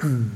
So 0.00 0.30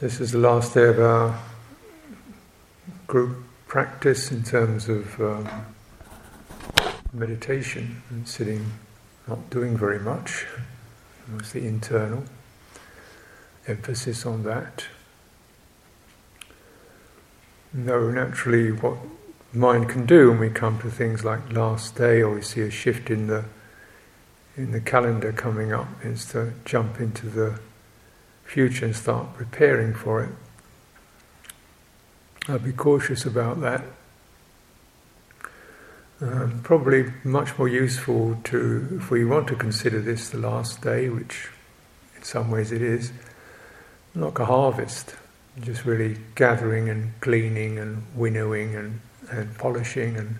this 0.00 0.20
is 0.20 0.32
the 0.32 0.38
last 0.38 0.74
day 0.74 0.88
of 0.88 0.98
our 0.98 1.38
group 3.06 3.36
practice 3.68 4.32
in 4.32 4.42
terms 4.42 4.88
of 4.88 5.20
um, 5.20 5.48
meditation 7.12 8.02
and 8.10 8.26
sitting, 8.26 8.72
not 9.28 9.50
doing 9.50 9.76
very 9.76 10.00
much. 10.00 10.46
was 11.36 11.52
the 11.52 11.64
internal 11.64 12.24
emphasis 13.68 14.26
on 14.26 14.42
that. 14.42 14.86
No, 17.72 18.10
naturally, 18.10 18.72
what 18.72 18.96
mind 19.52 19.88
can 19.88 20.04
do 20.04 20.30
when 20.30 20.40
we 20.40 20.50
come 20.50 20.78
to 20.80 20.90
things 20.90 21.24
like 21.24 21.52
last 21.52 21.94
day, 21.94 22.20
or 22.20 22.34
we 22.34 22.42
see 22.42 22.62
a 22.62 22.70
shift 22.70 23.10
in 23.10 23.28
the 23.28 23.44
in 24.56 24.72
the 24.72 24.80
calendar 24.80 25.32
coming 25.32 25.72
up, 25.72 25.88
is 26.04 26.24
to 26.26 26.52
jump 26.64 27.00
into 27.00 27.28
the 27.28 27.60
future 28.44 28.84
and 28.84 28.96
start 28.96 29.34
preparing 29.34 29.94
for 29.94 30.24
it. 30.24 30.30
I'd 32.48 32.64
be 32.64 32.72
cautious 32.72 33.24
about 33.24 33.60
that. 33.60 33.84
Um, 36.20 36.60
probably 36.64 37.12
much 37.22 37.56
more 37.56 37.68
useful 37.68 38.36
to, 38.44 38.98
if 39.00 39.10
we 39.10 39.24
want 39.24 39.46
to 39.48 39.54
consider 39.54 40.00
this 40.00 40.28
the 40.28 40.38
last 40.38 40.82
day, 40.82 41.08
which 41.08 41.48
in 42.16 42.24
some 42.24 42.50
ways 42.50 42.72
it 42.72 42.82
is, 42.82 43.12
like 44.14 44.38
a 44.40 44.44
harvest, 44.44 45.14
just 45.60 45.84
really 45.84 46.16
gathering 46.34 46.88
and 46.88 47.12
cleaning 47.20 47.78
and 47.78 48.04
winnowing 48.14 48.74
and, 48.74 49.00
and 49.30 49.56
polishing 49.58 50.16
and 50.16 50.36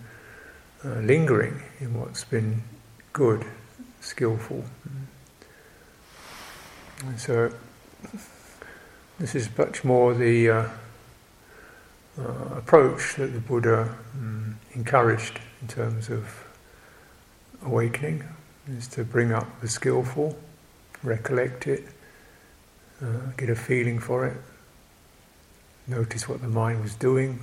uh, 0.84 1.00
lingering 1.00 1.62
in 1.80 1.98
what's 1.98 2.24
been 2.24 2.62
good, 3.12 3.44
skillful. 4.00 4.64
And 7.04 7.18
so 7.18 7.52
this 9.18 9.34
is 9.34 9.48
much 9.58 9.84
more 9.84 10.14
the 10.14 10.50
uh, 10.50 10.68
uh, 12.18 12.22
approach 12.56 13.16
that 13.16 13.28
the 13.28 13.40
Buddha 13.40 13.94
um, 14.14 14.58
encouraged 14.72 15.40
in 15.60 15.68
terms 15.68 16.08
of 16.08 16.46
awakening, 17.64 18.24
is 18.68 18.86
to 18.88 19.04
bring 19.04 19.32
up 19.32 19.60
the 19.60 19.68
skillful, 19.68 20.38
recollect 21.02 21.66
it, 21.66 21.84
uh, 23.02 23.32
get 23.36 23.50
a 23.50 23.54
feeling 23.54 23.98
for 23.98 24.26
it, 24.26 24.36
notice 25.90 26.28
what 26.28 26.40
the 26.40 26.48
mind 26.48 26.82
was 26.82 26.94
doing 26.94 27.40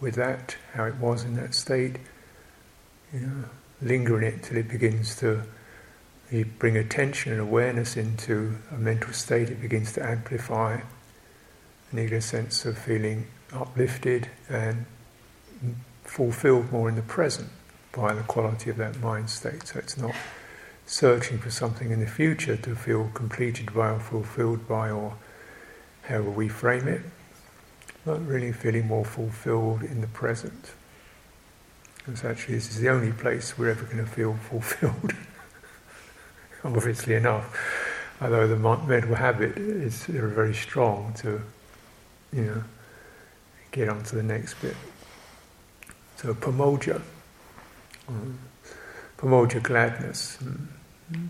with 0.00 0.14
that, 0.14 0.56
how 0.74 0.84
it 0.84 0.94
was 0.96 1.24
in 1.24 1.36
that 1.36 1.54
state, 1.54 1.96
you 3.12 3.20
know, 3.20 3.44
linger 3.82 4.18
in 4.18 4.34
it 4.34 4.42
till 4.42 4.56
it 4.56 4.68
begins 4.68 5.16
to 5.16 5.42
you 6.30 6.44
bring 6.44 6.76
attention 6.76 7.32
and 7.32 7.40
awareness 7.40 7.96
into 7.96 8.56
a 8.70 8.78
mental 8.78 9.12
state, 9.12 9.50
it 9.50 9.60
begins 9.60 9.92
to 9.94 10.04
amplify. 10.04 10.80
And 11.90 12.00
you 12.00 12.08
get 12.08 12.18
a 12.18 12.20
sense 12.20 12.64
of 12.64 12.78
feeling 12.78 13.26
uplifted 13.52 14.28
and 14.48 14.86
fulfilled 16.04 16.70
more 16.70 16.88
in 16.88 16.94
the 16.94 17.02
present 17.02 17.48
by 17.92 18.14
the 18.14 18.22
quality 18.22 18.70
of 18.70 18.76
that 18.76 19.00
mind 19.00 19.28
state. 19.28 19.66
So 19.66 19.80
it's 19.80 19.96
not 19.96 20.14
searching 20.86 21.38
for 21.38 21.50
something 21.50 21.90
in 21.90 22.00
the 22.00 22.06
future 22.06 22.56
to 22.56 22.76
feel 22.76 23.10
completed 23.12 23.74
by 23.74 23.90
or 23.90 23.98
fulfilled 23.98 24.68
by, 24.68 24.90
or 24.90 25.14
however 26.02 26.30
we 26.30 26.48
frame 26.48 26.86
it, 26.86 27.02
but 28.04 28.24
really 28.26 28.52
feeling 28.52 28.86
more 28.86 29.04
fulfilled 29.04 29.82
in 29.82 30.00
the 30.00 30.06
present. 30.08 30.72
Because 31.98 32.24
actually, 32.24 32.54
this 32.54 32.70
is 32.70 32.80
the 32.80 32.88
only 32.88 33.12
place 33.12 33.58
we're 33.58 33.70
ever 33.70 33.84
going 33.84 33.98
to 33.98 34.10
feel 34.10 34.34
fulfilled. 34.50 35.12
obviously 36.64 37.14
enough. 37.14 37.56
Although 38.20 38.48
the 38.48 38.56
mental 38.56 39.14
habit 39.14 39.56
is 39.56 40.04
very 40.04 40.54
strong 40.54 41.14
to, 41.18 41.40
you 42.32 42.42
know, 42.42 42.64
get 43.72 43.88
on 43.88 44.02
to 44.04 44.16
the 44.16 44.22
next 44.22 44.54
bit. 44.60 44.76
So 46.16 46.34
pamojja, 46.34 47.00
um, 48.08 48.38
pamojja 49.16 49.62
gladness. 49.62 50.36
Mm. 50.42 51.28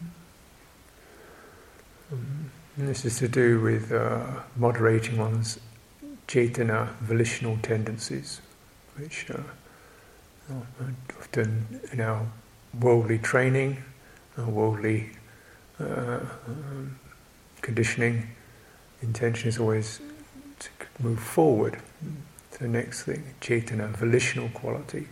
Um, 2.13 2.51
this 2.77 3.05
is 3.05 3.19
to 3.19 3.29
do 3.29 3.61
with 3.61 3.93
uh, 3.93 4.27
moderating 4.57 5.17
one's 5.17 5.61
cetana, 6.31 6.89
volitional 7.01 7.59
tendencies, 7.61 8.41
which 8.97 9.27
uh, 9.31 10.55
often 11.19 11.81
in 11.93 12.01
our 12.01 12.25
worldly 12.79 13.19
training, 13.19 13.83
our 14.39 14.45
worldly 14.45 15.11
uh, 15.81 16.21
um, 16.47 16.97
conditioning, 17.63 18.29
intention 19.03 19.49
is 19.49 19.59
always 19.59 20.01
to 20.61 20.69
move 21.01 21.19
forward. 21.19 21.79
To 22.53 22.59
the 22.61 22.69
next 22.69 23.03
thing, 23.05 23.25
cetana, 23.41 23.89
volitional 23.97 24.51
quality, 24.51 25.09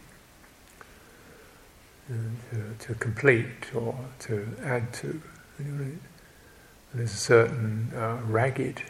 to, 2.06 2.86
to, 2.86 2.94
complete 2.94 3.74
or 3.74 3.96
to 4.20 4.46
add 4.62 4.92
to. 4.94 5.20
There's 6.94 7.12
a 7.12 7.16
certain 7.16 7.90
uh, 7.94 8.18
ragged 8.24 8.82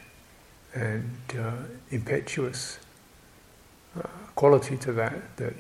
and 0.79 1.19
uh, 1.39 1.53
impetuous 1.91 2.79
uh, 3.99 4.03
quality 4.37 4.77
to 4.77 4.93
that 4.93 5.37
that 5.37 5.55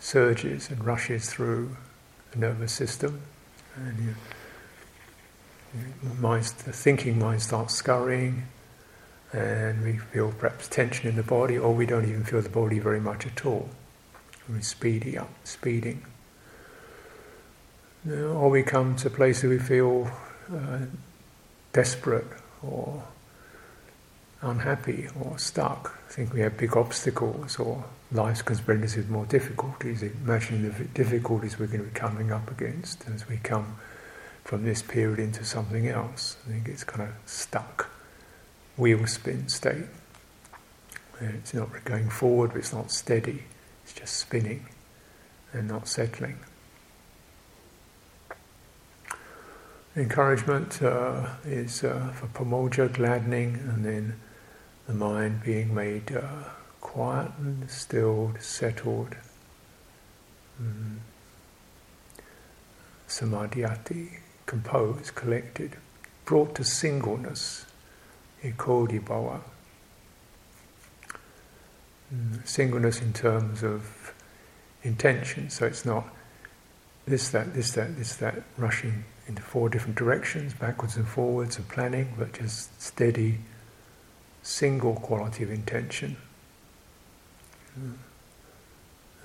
surges 0.00 0.70
and 0.70 0.84
rushes 0.84 1.30
through 1.30 1.76
the 2.32 2.38
nervous 2.38 2.72
system. 2.72 3.22
And 3.76 4.14
mind, 6.20 6.44
the 6.44 6.72
thinking 6.72 7.18
mind 7.18 7.42
starts 7.42 7.74
scurrying, 7.74 8.46
and 9.32 9.82
we 9.82 9.96
feel 9.96 10.32
perhaps 10.32 10.68
tension 10.68 11.08
in 11.08 11.16
the 11.16 11.22
body, 11.22 11.56
or 11.58 11.74
we 11.74 11.86
don't 11.86 12.04
even 12.04 12.24
feel 12.24 12.42
the 12.42 12.48
body 12.48 12.78
very 12.78 13.00
much 13.00 13.26
at 13.26 13.46
all. 13.46 13.70
We're 14.48 14.60
speeding 14.60 15.18
up, 15.18 15.30
speeding. 15.44 16.04
Or 18.06 18.50
we 18.50 18.62
come 18.62 18.94
to 18.96 19.08
a 19.08 19.10
place 19.10 19.42
where 19.42 19.50
we 19.50 19.58
feel 19.58 20.10
uh, 20.54 20.80
desperate 21.72 22.26
or 22.62 23.02
unhappy 24.44 25.08
or 25.20 25.38
stuck, 25.38 25.98
think 26.14 26.32
we 26.32 26.40
have 26.40 26.56
big 26.56 26.76
obstacles 26.76 27.58
or 27.58 27.82
life's 28.12 28.40
conspiracies 28.40 29.08
more 29.08 29.26
difficulties, 29.26 30.00
imagining 30.00 30.70
the 30.70 30.84
difficulties 30.84 31.58
we're 31.58 31.66
going 31.66 31.80
to 31.80 31.88
be 31.88 31.98
coming 31.98 32.30
up 32.30 32.48
against 32.52 33.04
as 33.08 33.28
we 33.28 33.36
come 33.38 33.76
from 34.44 34.64
this 34.64 34.80
period 34.80 35.18
into 35.18 35.44
something 35.44 35.88
else. 35.88 36.36
I 36.46 36.52
think 36.52 36.68
it's 36.68 36.84
kind 36.84 37.02
of 37.08 37.14
stuck, 37.26 37.90
wheel 38.76 39.04
spin 39.08 39.48
state. 39.48 39.86
It's 41.20 41.52
not 41.52 41.84
going 41.84 42.08
forward, 42.08 42.50
but 42.52 42.58
it's 42.58 42.72
not 42.72 42.92
steady. 42.92 43.42
It's 43.82 43.92
just 43.92 44.16
spinning 44.16 44.66
and 45.52 45.66
not 45.66 45.88
settling. 45.88 46.38
Encouragement 49.96 50.80
uh, 50.80 51.26
is 51.44 51.82
uh, 51.82 52.12
for 52.14 52.26
pamojja, 52.28 52.92
gladdening, 52.92 53.54
and 53.68 53.84
then 53.84 54.20
the 54.86 54.94
mind 54.94 55.42
being 55.42 55.74
made 55.74 56.14
uh, 56.14 56.44
quiet 56.80 57.32
and 57.38 57.70
stilled, 57.70 58.40
settled. 58.40 59.16
Mm. 60.60 60.98
Samadhyati 63.08 64.18
composed, 64.46 65.14
collected, 65.14 65.76
brought 66.24 66.54
to 66.54 66.64
singleness, 66.64 67.66
ekodi 68.42 69.00
bhava. 69.00 69.40
Mm, 72.14 72.46
singleness 72.46 73.00
in 73.00 73.12
terms 73.12 73.62
of 73.62 74.12
intention, 74.82 75.50
so 75.50 75.66
it's 75.66 75.84
not 75.84 76.06
this, 77.06 77.28
that, 77.30 77.54
this, 77.54 77.72
that, 77.72 77.96
this, 77.96 78.16
that, 78.16 78.42
rushing 78.56 79.04
into 79.26 79.42
four 79.42 79.68
different 79.68 79.96
directions, 79.96 80.54
backwards 80.54 80.96
and 80.96 81.06
forwards, 81.06 81.58
of 81.58 81.68
planning, 81.68 82.12
but 82.18 82.32
just 82.32 82.80
steady, 82.80 83.38
single 84.44 84.94
quality 84.94 85.42
of 85.42 85.50
intention. 85.50 86.16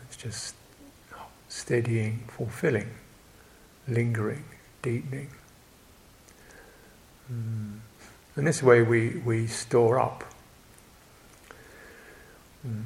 It's 0.08 0.18
just 0.18 0.56
steadying, 1.50 2.24
fulfilling, 2.30 2.90
lingering 3.88 4.46
deepening. 4.82 5.30
Mm. 7.32 7.80
And 8.36 8.48
this 8.48 8.64
way 8.64 8.82
we, 8.82 9.22
we 9.26 9.46
store 9.46 10.00
up. 10.00 10.24
Mm. 12.66 12.84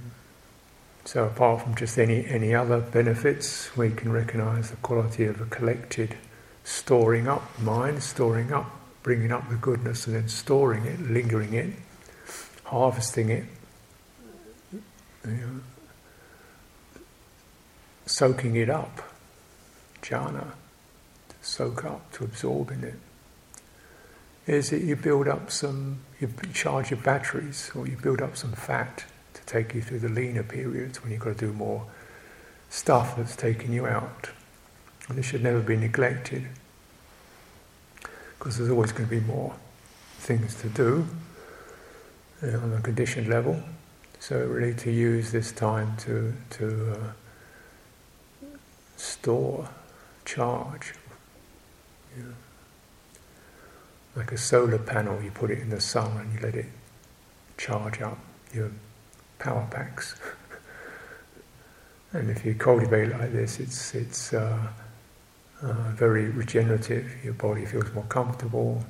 So 1.06 1.26
apart 1.26 1.62
from 1.62 1.76
just 1.76 1.98
any, 2.00 2.26
any 2.26 2.56
other 2.56 2.80
benefits, 2.82 3.76
we 3.78 3.92
can 3.92 4.12
recognize 4.12 4.72
the 4.72 4.78
quality 4.78 5.26
of 5.26 5.40
a 5.40 5.46
collected 5.46 6.18
storing 6.64 7.28
up 7.28 7.60
mind, 7.60 8.02
storing 8.02 8.52
up, 8.52 8.72
bringing 9.04 9.32
up 9.32 9.48
the 9.50 9.56
goodness 9.56 10.08
and 10.08 10.16
then 10.16 10.28
storing 10.28 10.86
it, 10.86 11.00
lingering 11.00 11.54
it, 11.54 11.74
harvesting 12.74 13.30
it, 13.30 13.46
you 14.74 14.82
know, 15.32 15.60
soaking 18.08 18.56
it 18.56 18.70
up, 18.70 19.14
jhana, 20.02 20.48
to 21.30 21.36
soak 21.42 21.86
up, 21.86 22.12
to 22.12 22.24
absorb 22.24 22.72
in 22.72 22.84
it, 22.84 22.96
is 24.48 24.72
that 24.72 24.82
you 24.82 24.96
build 24.96 25.28
up 25.28 25.52
some, 25.52 26.00
you 26.20 26.28
charge 26.52 26.90
your 26.90 27.00
batteries, 27.00 27.72
or 27.76 27.88
you 27.88 27.96
build 27.96 28.22
up 28.22 28.36
some 28.36 28.54
fat 28.54 29.06
to 29.36 29.46
take 29.46 29.76
you 29.76 29.82
through 29.82 30.00
the 30.00 30.10
leaner 30.10 30.44
periods 30.44 31.02
when 31.04 31.12
you've 31.12 31.22
got 31.22 31.38
to 31.38 31.46
do 31.46 31.54
more 31.54 31.86
stuff 32.70 33.16
that's 33.16 33.36
taking 33.36 33.72
you 33.72 33.86
out. 33.86 34.32
And 35.08 35.18
this 35.18 35.28
should 35.28 35.44
never 35.44 35.62
be 35.62 35.78
neglected, 35.78 36.48
because 38.40 38.58
there's 38.58 38.72
always 38.72 38.92
going 38.92 39.08
to 39.08 39.16
be 39.16 39.22
more 39.22 39.54
things 40.18 40.56
to 40.56 40.70
do 40.70 41.08
on 42.44 42.74
a 42.78 42.82
conditioned 42.82 43.28
level. 43.28 43.62
So 44.20 44.38
really 44.38 44.74
to 44.76 44.92
use 44.92 45.32
this 45.32 45.52
time 45.52 45.96
to 45.98 46.34
to 46.52 46.92
uh, 46.92 48.48
store, 48.98 49.70
charge, 50.26 50.94
you 52.18 52.24
know, 52.24 52.34
like 54.16 54.32
a 54.32 54.38
solar 54.38 54.78
panel. 54.78 55.22
You 55.22 55.32
put 55.32 55.52
it 55.52 55.60
in 55.60 55.70
the 55.70 55.82
sun 55.82 56.18
and 56.18 56.34
you 56.34 56.40
let 56.40 56.56
it 56.56 56.68
charge 57.58 58.02
up 58.02 58.18
your 58.54 58.72
power 59.40 59.68
packs. 59.72 60.16
and 62.14 62.30
if 62.30 62.46
you 62.46 62.56
cultivate 62.56 63.10
like 63.10 63.32
this, 63.32 63.60
it's 63.60 63.96
it's 63.96 64.34
uh, 64.34 64.68
uh, 65.62 65.92
very 65.96 66.30
regenerative. 66.30 67.24
Your 67.24 67.34
body 67.34 67.66
feels 67.66 67.92
more 67.94 68.06
comfortable. 68.06 68.84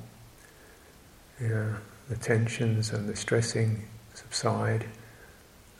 Know, 1.40 1.74
the 2.08 2.16
tensions 2.16 2.90
and 2.90 3.08
the 3.08 3.16
stressing 3.16 3.84
subside. 4.14 4.86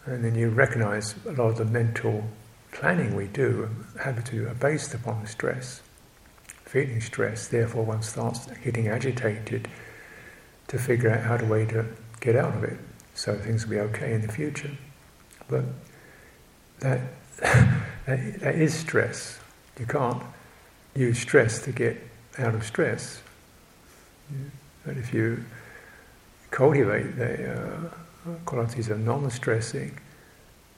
And 0.06 0.25
then 0.25 0.35
you 0.35 0.50
recognize 0.50 1.15
a 1.26 1.32
lot 1.32 1.49
of 1.49 1.59
the 1.59 1.65
mental 1.65 2.25
planning 2.73 3.15
we 3.15 3.26
do, 3.29 3.71
do, 4.25 4.49
are 4.49 4.55
based 4.55 4.94
upon 4.94 5.26
stress. 5.26 5.81
Feeling 6.65 7.00
stress, 7.00 7.49
therefore 7.49 7.85
one 7.85 8.03
starts 8.03 8.47
getting 8.65 8.88
agitated 8.88 9.69
to 10.69 10.79
figure 10.79 11.11
out 11.11 11.21
how 11.23 11.37
to 11.37 11.44
way 11.44 11.67
to 11.67 11.87
get 12.21 12.37
out 12.37 12.56
of 12.56 12.65
it 12.65 12.79
so 13.15 13.37
things 13.37 13.67
will 13.67 13.71
be 13.71 13.81
okay 13.81 14.12
in 14.12 14.23
the 14.23 14.32
future. 14.32 14.71
But 15.49 15.65
that, 16.81 17.00
that, 17.41 18.41
that 18.41 18.55
is 18.56 18.75
stress. 18.75 19.38
You 19.79 19.87
can't 19.87 20.23
use 20.94 21.19
stress 21.19 21.62
to 21.62 21.73
get 21.73 22.03
out 22.38 22.55
of 22.55 22.65
stress. 22.65 23.23
But 24.85 24.97
if 24.97 25.15
you 25.15 25.44
cultivate 26.54 27.16
the 27.16 27.52
uh, 27.52 27.90
qualities 28.44 28.88
of 28.88 29.00
non-stressing, 29.00 29.98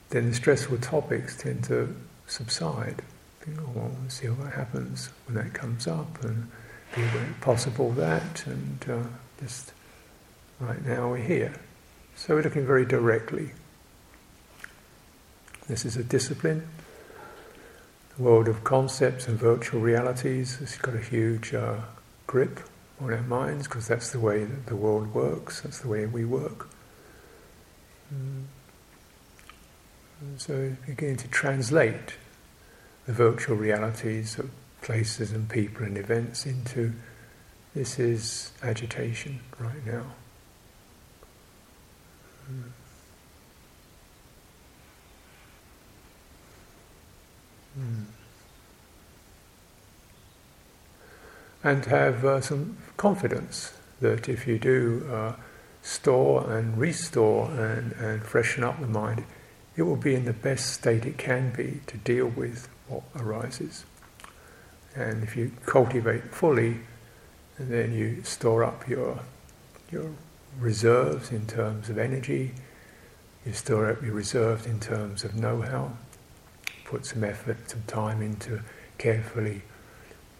then 0.09 0.29
the 0.29 0.33
stressful 0.33 0.79
topics 0.79 1.37
tend 1.37 1.63
to 1.65 1.95
subside. 2.25 3.03
Think, 3.41 3.59
oh, 3.61 3.71
well, 3.75 3.91
we'll 4.01 4.09
see 4.09 4.27
what 4.27 4.53
happens 4.53 5.11
when 5.27 5.35
that 5.35 5.53
comes 5.53 5.85
up, 5.85 6.23
and 6.23 6.49
be 6.95 7.03
possible 7.41 7.91
that, 7.91 8.43
and 8.47 8.85
uh, 8.89 9.03
just 9.39 9.71
right 10.59 10.83
now 10.83 11.11
we're 11.11 11.17
here. 11.17 11.53
So 12.15 12.33
we're 12.33 12.41
looking 12.41 12.65
very 12.65 12.85
directly. 12.85 13.51
This 15.67 15.85
is 15.85 15.95
a 15.95 16.03
discipline. 16.03 16.67
The 18.15 18.23
world 18.23 18.47
of 18.47 18.63
concepts 18.63 19.27
and 19.27 19.37
virtual 19.37 19.79
realities 19.79 20.55
has 20.55 20.75
got 20.77 20.95
a 20.95 21.01
huge 21.01 21.53
uh, 21.53 21.81
grip 22.25 22.61
on 22.99 23.13
our 23.13 23.21
minds 23.21 23.67
because 23.67 23.87
that's 23.87 24.11
the 24.11 24.19
way 24.19 24.43
that 24.43 24.65
the 24.65 24.75
world 24.75 25.13
works, 25.13 25.61
that's 25.61 25.79
the 25.79 25.87
way 25.87 26.05
we 26.05 26.25
work. 26.25 26.69
Mm. 28.13 28.45
So 30.37 30.75
beginning 30.85 31.17
to 31.17 31.27
translate 31.27 32.15
the 33.05 33.13
virtual 33.13 33.55
realities 33.55 34.39
of 34.39 34.49
places 34.81 35.31
and 35.31 35.47
people 35.47 35.85
and 35.85 35.97
events 35.97 36.45
into 36.45 36.93
this 37.75 37.99
is 37.99 38.51
agitation 38.63 39.39
right 39.59 39.85
now. 39.85 40.05
Mm. 42.51 42.63
Mm. 47.79 48.05
And 51.67 51.83
have 51.87 52.23
uh, 52.23 52.39
some 52.39 52.77
confidence 52.95 53.73
that 53.99 54.29
if 54.29 54.47
you 54.47 54.57
do 54.57 55.05
uh, 55.11 55.33
store 55.81 56.49
and 56.49 56.77
restore 56.77 57.51
and, 57.51 57.91
and 57.91 58.23
freshen 58.23 58.63
up 58.63 58.79
the 58.79 58.87
mind, 58.87 59.25
it 59.75 59.81
will 59.81 59.97
be 59.97 60.15
in 60.15 60.23
the 60.23 60.31
best 60.31 60.71
state 60.71 61.05
it 61.05 61.17
can 61.17 61.51
be 61.51 61.81
to 61.87 61.97
deal 61.97 62.27
with 62.27 62.69
what 62.87 63.03
arises. 63.17 63.83
And 64.95 65.23
if 65.23 65.35
you 65.35 65.51
cultivate 65.65 66.33
fully, 66.33 66.77
then 67.59 67.91
you 67.93 68.23
store 68.23 68.63
up 68.63 68.87
your 68.87 69.19
your 69.91 70.11
reserves 70.57 71.33
in 71.33 71.47
terms 71.47 71.89
of 71.89 71.97
energy, 71.97 72.53
you 73.45 73.51
store 73.51 73.91
up 73.91 74.01
your 74.01 74.13
reserves 74.13 74.65
in 74.65 74.79
terms 74.79 75.25
of 75.25 75.35
know-how, 75.35 75.91
put 76.85 77.05
some 77.05 77.25
effort, 77.25 77.69
some 77.69 77.83
time 77.87 78.21
into 78.21 78.61
carefully 78.97 79.63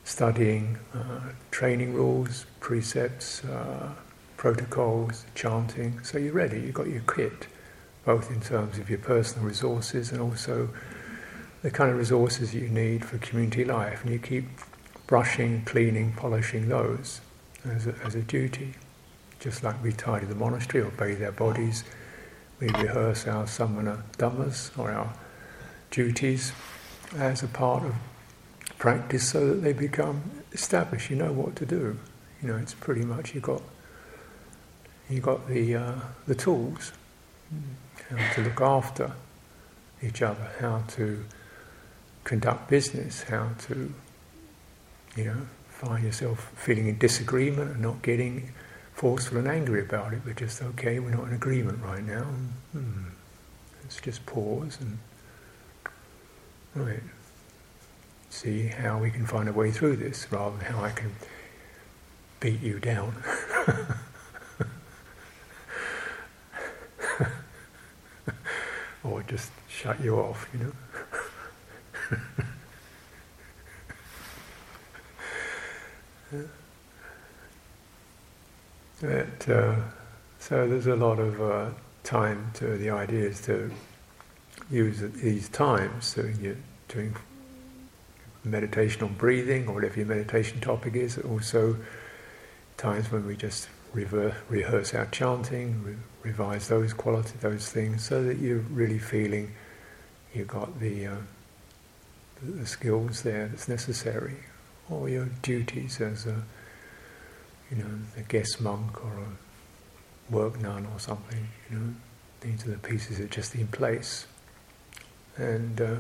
studying 0.07 0.77
uh, 0.93 1.19
training 1.51 1.93
rules, 1.93 2.45
precepts, 2.61 3.43
uh, 3.43 3.89
protocols, 4.37 5.25
chanting. 5.35 6.01
So 6.01 6.17
you're 6.17 6.31
ready, 6.31 6.61
you've 6.61 6.75
got 6.75 6.87
your 6.87 7.01
kit, 7.01 7.47
both 8.05 8.31
in 8.31 8.39
terms 8.39 8.79
of 8.79 8.89
your 8.89 8.99
personal 8.99 9.45
resources 9.45 10.13
and 10.13 10.21
also 10.21 10.69
the 11.61 11.69
kind 11.69 11.91
of 11.91 11.97
resources 11.97 12.55
you 12.55 12.69
need 12.69 13.03
for 13.03 13.17
community 13.17 13.65
life. 13.65 14.01
And 14.05 14.13
you 14.13 14.19
keep 14.19 14.45
brushing, 15.07 15.65
cleaning, 15.65 16.13
polishing 16.13 16.69
those 16.69 17.19
as 17.65 17.85
a, 17.85 17.95
as 18.05 18.15
a 18.15 18.21
duty. 18.21 18.75
Just 19.41 19.61
like 19.61 19.83
we 19.83 19.91
tidy 19.91 20.25
the 20.25 20.35
monastery 20.35 20.85
or 20.85 20.91
bathe 20.91 21.21
our 21.21 21.33
bodies, 21.33 21.83
we 22.61 22.69
rehearse 22.69 23.27
our 23.27 23.45
samana 23.45 24.03
dhammas 24.17 24.71
or 24.79 24.89
our 24.89 25.13
duties 25.91 26.53
as 27.17 27.43
a 27.43 27.47
part 27.47 27.83
of 27.83 27.93
practice 28.77 29.29
so 29.29 29.47
that 29.47 29.61
they 29.61 29.73
become 29.73 30.21
established. 30.51 31.09
You 31.09 31.17
know 31.17 31.33
what 31.33 31.55
to 31.57 31.65
do. 31.65 31.97
You 32.41 32.49
know, 32.49 32.57
it's 32.57 32.73
pretty 32.73 33.03
much 33.03 33.33
you 33.33 33.41
got 33.41 33.61
you 35.09 35.19
got 35.19 35.47
the 35.47 35.75
uh, 35.75 35.95
the 36.27 36.35
tools 36.35 36.91
how 38.09 38.33
to 38.33 38.41
look 38.41 38.61
after 38.61 39.11
each 40.01 40.21
other, 40.21 40.51
how 40.59 40.83
to 40.89 41.23
conduct 42.23 42.69
business, 42.69 43.23
how 43.23 43.49
to 43.67 43.93
you 45.15 45.23
know 45.23 45.37
find 45.69 46.03
yourself 46.03 46.51
feeling 46.55 46.87
in 46.87 46.97
disagreement 46.97 47.71
and 47.71 47.81
not 47.81 48.01
getting 48.01 48.51
forceful 48.93 49.37
and 49.37 49.47
angry 49.47 49.81
about 49.81 50.13
it, 50.13 50.21
but 50.25 50.35
just 50.35 50.61
okay, 50.61 50.99
we're 50.99 51.11
not 51.11 51.27
in 51.27 51.33
agreement 51.33 51.83
right 51.83 52.03
now. 52.03 52.23
Hmm. 52.71 53.09
Let's 53.83 54.01
just 54.01 54.25
pause 54.25 54.77
and 54.81 54.97
right 56.75 57.01
see 58.29 58.67
how 58.67 58.97
we 58.97 59.09
can 59.09 59.25
find 59.25 59.49
a 59.49 59.53
way 59.53 59.71
through 59.71 59.95
this 59.97 60.27
rather 60.31 60.57
than 60.57 60.65
how 60.73 60.83
I 60.83 60.91
can 60.91 61.11
beat 62.39 62.61
you 62.61 62.79
down. 62.79 63.15
or 69.03 69.23
just 69.23 69.51
shut 69.67 69.99
you 70.01 70.15
off, 70.17 70.47
you 70.53 70.59
know. 70.59 70.71
But, 78.99 79.47
uh, 79.47 79.75
so 80.39 80.67
there's 80.67 80.87
a 80.87 80.95
lot 80.95 81.19
of 81.19 81.39
uh, 81.39 81.69
time 82.03 82.49
to 82.55 82.77
the 82.77 82.89
idea 82.89 83.29
is 83.29 83.41
to 83.41 83.69
use 84.71 85.01
these 85.21 85.49
times 85.49 86.05
so 86.05 86.23
you're 86.41 86.55
doing 86.87 87.15
meditation 88.47 89.03
on 89.03 89.13
breathing 89.13 89.67
or 89.67 89.75
whatever 89.75 89.97
your 89.97 90.07
meditation 90.07 90.59
topic 90.59 90.95
is. 90.95 91.17
Also, 91.17 91.77
times 92.77 93.11
when 93.11 93.25
we 93.25 93.35
just 93.35 93.69
rehearse 93.93 94.93
our 94.93 95.05
chanting, 95.07 95.83
re- 95.83 95.95
revise 96.23 96.67
those 96.67 96.93
qualities, 96.93 97.39
those 97.41 97.69
things, 97.69 98.03
so 98.03 98.23
that 98.23 98.37
you're 98.37 98.59
really 98.69 98.99
feeling 98.99 99.53
you've 100.33 100.47
got 100.47 100.79
the, 100.79 101.07
uh, 101.07 101.15
the 102.43 102.65
skills 102.65 103.23
there 103.23 103.47
that's 103.47 103.67
necessary, 103.67 104.37
or 104.89 105.09
your 105.09 105.25
duties 105.41 105.99
as 106.01 106.25
a 106.25 106.43
you 107.71 107.77
know 107.77 107.99
a 108.15 108.21
guest 108.21 108.61
monk 108.61 109.03
or 109.03 109.11
a 109.11 110.33
work 110.33 110.59
nun 110.61 110.85
or 110.93 110.99
something. 110.99 111.47
You 111.69 111.77
know, 111.77 111.93
these 112.41 112.65
are 112.65 112.71
the 112.71 112.77
pieces 112.77 113.17
that 113.17 113.25
are 113.25 113.27
just 113.27 113.55
in 113.55 113.67
place, 113.67 114.27
and. 115.37 115.81
Uh, 115.81 115.95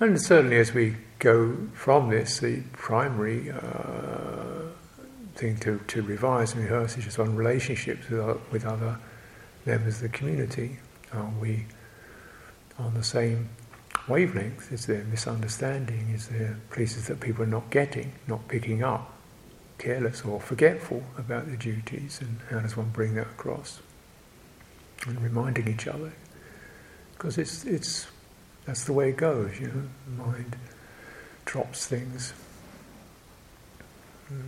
and 0.00 0.20
certainly, 0.20 0.58
as 0.58 0.74
we 0.74 0.96
go 1.18 1.56
from 1.72 2.10
this, 2.10 2.40
the 2.40 2.62
primary 2.72 3.50
uh, 3.50 4.68
thing 5.34 5.56
to, 5.58 5.80
to 5.88 6.02
revise 6.02 6.54
and 6.54 6.62
rehearse 6.62 6.96
is 6.98 7.04
just 7.04 7.18
on 7.18 7.34
relationships 7.36 8.08
with, 8.08 8.52
with 8.52 8.64
other 8.66 8.98
members 9.64 9.96
of 9.96 10.02
the 10.02 10.08
community. 10.08 10.78
Are 11.12 11.30
we 11.40 11.66
on 12.78 12.94
the 12.94 13.04
same 13.04 13.48
wavelength? 14.08 14.72
Is 14.72 14.86
there 14.86 15.04
misunderstanding? 15.04 16.10
Is 16.10 16.28
there 16.28 16.58
places 16.70 17.06
that 17.08 17.20
people 17.20 17.44
are 17.44 17.48
not 17.48 17.70
getting, 17.70 18.12
not 18.26 18.46
picking 18.48 18.82
up, 18.82 19.12
careless 19.78 20.22
or 20.22 20.40
forgetful 20.40 21.02
about 21.18 21.46
their 21.46 21.56
duties? 21.56 22.20
And 22.20 22.38
how 22.50 22.60
does 22.60 22.76
one 22.76 22.90
bring 22.90 23.14
that 23.14 23.26
across? 23.26 23.80
And 25.06 25.20
reminding 25.22 25.68
each 25.68 25.86
other, 25.86 26.12
because 27.12 27.38
it's 27.38 27.64
it's 27.64 28.06
that's 28.66 28.84
the 28.84 28.92
way 28.92 29.10
it 29.10 29.16
goes. 29.16 29.58
You 29.60 29.68
know, 29.68 30.24
mind 30.24 30.56
drops 31.44 31.86
things. 31.86 32.32
Mm. 34.32 34.42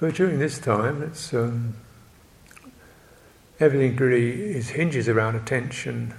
But 0.00 0.14
during 0.14 0.38
this 0.38 0.58
time, 0.58 1.02
it's 1.02 1.32
um, 1.32 1.74
everything 3.60 3.94
really 3.96 4.32
is 4.32 4.70
hinges 4.70 5.08
around 5.08 5.36
attention, 5.36 6.14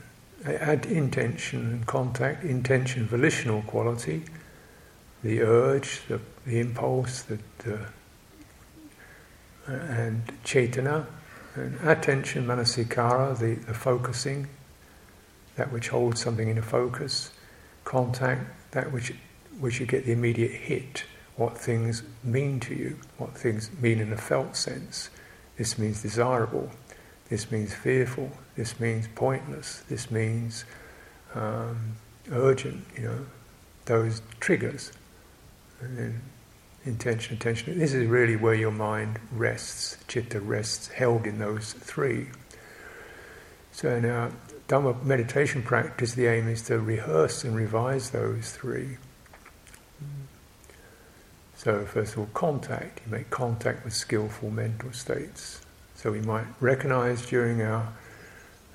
add 0.46 0.86
intention 0.86 1.60
and 1.60 1.86
contact, 1.86 2.46
intention, 2.46 3.06
volitional 3.08 3.62
quality, 3.63 4.24
the 5.24 5.42
urge, 5.42 6.02
the, 6.08 6.22
the 6.46 6.60
impulse, 6.60 7.24
the, 7.24 7.40
the 7.60 7.80
and 9.66 10.28
cetana, 10.44 11.06
and 11.56 11.80
attention, 11.84 12.46
manasikara, 12.46 13.38
the, 13.38 13.56
the 13.56 13.74
focusing, 13.74 14.48
that 15.55 15.72
which 15.72 15.89
holds 15.89 16.22
something 16.22 16.50
in 16.50 16.57
a 16.57 16.62
focus, 16.62 17.31
contact, 17.83 18.72
that 18.72 18.91
which 18.91 19.13
which 19.60 19.79
you 19.79 19.86
get 19.86 20.05
the 20.05 20.12
immediate 20.12 20.51
hit, 20.51 21.03
what 21.36 21.57
things 21.57 22.03
mean 22.24 22.60
to 22.60 22.74
you, 22.74 22.98
what 23.17 23.38
things 23.38 23.69
mean 23.81 24.00
in 24.00 24.12
a 24.12 24.17
felt 24.17 24.55
sense. 24.55 25.10
This 25.57 25.77
means 25.77 26.01
desirable. 26.01 26.72
This 27.29 27.51
means 27.51 27.74
fearful. 27.74 28.31
This 28.55 28.79
means 28.79 29.07
pointless. 29.15 29.83
This 29.89 30.10
means 30.12 30.65
um, 31.36 31.95
urgent. 32.31 32.86
You 32.98 33.03
know, 33.03 33.25
those 33.86 34.22
triggers. 34.39 34.91
And 35.81 35.98
then 35.98 36.22
intention, 36.86 37.38
attention. 37.38 37.77
This 37.77 37.93
is 37.93 38.07
really 38.07 38.36
where 38.36 38.55
your 38.55 38.72
mind 38.72 39.19
rests. 39.31 39.98
Citta 40.07 40.39
rests, 40.39 40.88
held 40.89 41.25
in 41.25 41.39
those 41.39 41.74
three. 41.74 42.27
So 43.72 43.89
in 43.95 44.05
Dhamma 44.67 45.03
meditation 45.03 45.62
practice, 45.62 46.13
the 46.13 46.27
aim 46.27 46.48
is 46.48 46.62
to 46.63 46.79
rehearse 46.79 47.43
and 47.43 47.55
revise 47.55 48.12
those 48.12 48.51
three. 48.51 48.98
So 51.55 51.86
first 51.86 52.13
of 52.13 52.20
all, 52.20 52.29
contact. 52.34 53.01
You 53.05 53.12
make 53.12 53.29
contact 53.29 53.84
with 53.84 53.93
skillful 53.93 54.50
mental 54.50 54.91
states. 54.93 55.62
So 55.96 56.12
we 56.12 56.22
might 56.22 56.46
recognize 56.60 57.25
during 57.25 57.62
our, 57.62 57.93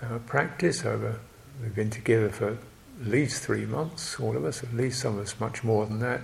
our 0.02 0.18
practice 0.20 0.84
over, 0.84 1.20
we've 1.60 1.74
been 1.74 1.90
together 1.90 2.30
for 2.30 2.50
at 2.50 2.58
least 3.06 3.42
three 3.42 3.66
months, 3.66 4.18
all 4.20 4.36
of 4.36 4.44
us, 4.44 4.62
at 4.62 4.74
least 4.74 5.00
some 5.00 5.18
of 5.18 5.24
us 5.24 5.40
much 5.40 5.64
more 5.64 5.86
than 5.86 6.00
that. 6.00 6.20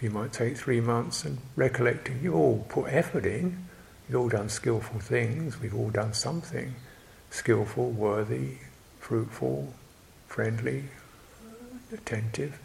We 0.00 0.08
might 0.08 0.32
take 0.32 0.56
three 0.56 0.80
months 0.80 1.24
and 1.24 1.38
recollecting, 1.54 2.20
you 2.22 2.34
all 2.34 2.66
put 2.68 2.92
effort 2.92 3.24
in, 3.24 3.66
you've 4.08 4.20
all 4.20 4.28
done 4.28 4.48
skillful 4.48 5.00
things, 5.00 5.60
we've 5.60 5.74
all 5.74 5.90
done 5.90 6.12
something 6.12 6.74
skillful, 7.30 7.90
worthy, 7.90 8.58
fruitful, 9.06 9.72
friendly, 10.26 10.84
attentive. 11.92 12.58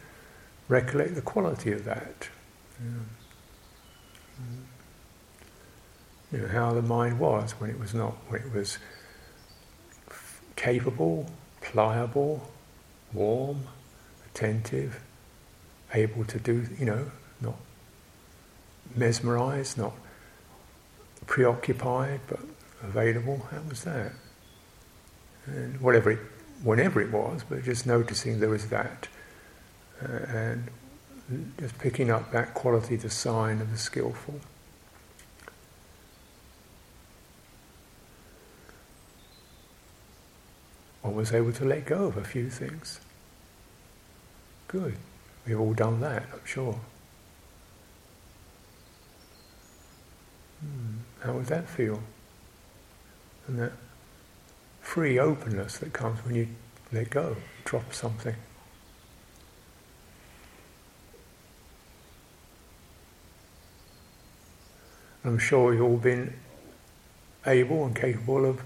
Recollect 0.67 1.15
the 1.15 1.21
quality 1.21 1.71
of 1.71 1.85
that. 1.85 2.29
Yeah 2.79 3.01
mm. 4.41 4.63
you 6.31 6.39
know, 6.39 6.47
how 6.47 6.73
the 6.73 6.81
mind 6.81 7.19
was 7.19 7.51
when 7.59 7.69
it 7.69 7.79
was 7.79 7.93
not, 7.93 8.13
when 8.29 8.41
it 8.41 8.53
was 8.53 8.77
capable, 10.55 11.29
pliable, 11.61 12.49
warm, 13.13 13.67
attentive, 14.27 15.01
able 15.93 16.23
to 16.25 16.39
do, 16.39 16.65
you 16.79 16.85
know, 16.85 17.11
not 17.41 17.57
mesmerized, 18.95 19.77
not 19.77 19.93
preoccupied, 21.27 22.19
but 22.27 22.39
available. 22.81 23.45
How 23.51 23.61
was 23.69 23.83
that? 23.83 24.13
And 25.45 25.81
whatever 25.81 26.11
it, 26.11 26.19
whenever 26.63 27.01
it 27.01 27.11
was, 27.11 27.43
but 27.47 27.63
just 27.63 27.85
noticing 27.85 28.39
there 28.39 28.49
was 28.49 28.69
that, 28.69 29.07
uh, 30.03 30.25
and 30.27 30.69
just 31.59 31.77
picking 31.79 32.09
up 32.09 32.31
that 32.31 32.53
quality, 32.53 32.95
the 32.95 33.09
sign 33.09 33.61
of 33.61 33.71
the 33.71 33.77
skillful. 33.77 34.39
One 41.01 41.15
was 41.15 41.33
able 41.33 41.51
to 41.53 41.65
let 41.65 41.85
go 41.85 42.05
of 42.05 42.17
a 42.17 42.23
few 42.23 42.49
things. 42.49 42.99
Good. 44.67 44.95
We've 45.45 45.59
all 45.59 45.73
done 45.73 45.99
that, 46.01 46.23
I'm 46.31 46.45
sure. 46.45 46.79
Hmm. 50.59 50.97
How 51.21 51.33
would 51.33 51.47
that 51.47 51.67
feel? 51.67 52.01
And 53.47 53.59
that 53.59 53.71
free 54.91 55.17
openness 55.17 55.77
that 55.77 55.93
comes 55.93 56.19
when 56.25 56.35
you 56.35 56.45
let 56.91 57.09
go, 57.09 57.37
drop 57.63 57.93
something. 57.93 58.35
I'm 65.23 65.37
sure 65.37 65.71
you've 65.71 65.81
all 65.81 65.95
been 65.95 66.33
able 67.45 67.85
and 67.85 67.95
capable 67.95 68.43
of 68.43 68.61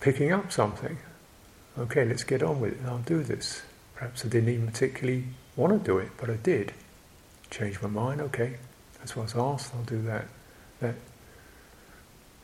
picking 0.00 0.32
up 0.32 0.50
something 0.50 0.98
okay, 1.78 2.04
let's 2.04 2.24
get 2.24 2.42
on 2.42 2.60
with 2.60 2.72
it, 2.72 2.80
I'll 2.84 2.98
do 2.98 3.22
this. 3.22 3.62
Perhaps 3.94 4.24
I 4.24 4.28
didn't 4.28 4.48
even 4.48 4.66
particularly 4.66 5.24
want 5.54 5.72
to 5.72 5.78
do 5.78 5.98
it, 5.98 6.10
but 6.18 6.30
I 6.30 6.34
did. 6.34 6.72
Change 7.48 7.80
my 7.80 7.88
mind, 7.88 8.20
okay, 8.22 8.56
that's 8.98 9.14
what 9.14 9.22
I 9.22 9.38
was 9.38 9.62
asked, 9.62 9.72
I'll 9.72 9.84
do 9.84 10.02
that. 10.02 10.26
That 10.80 10.96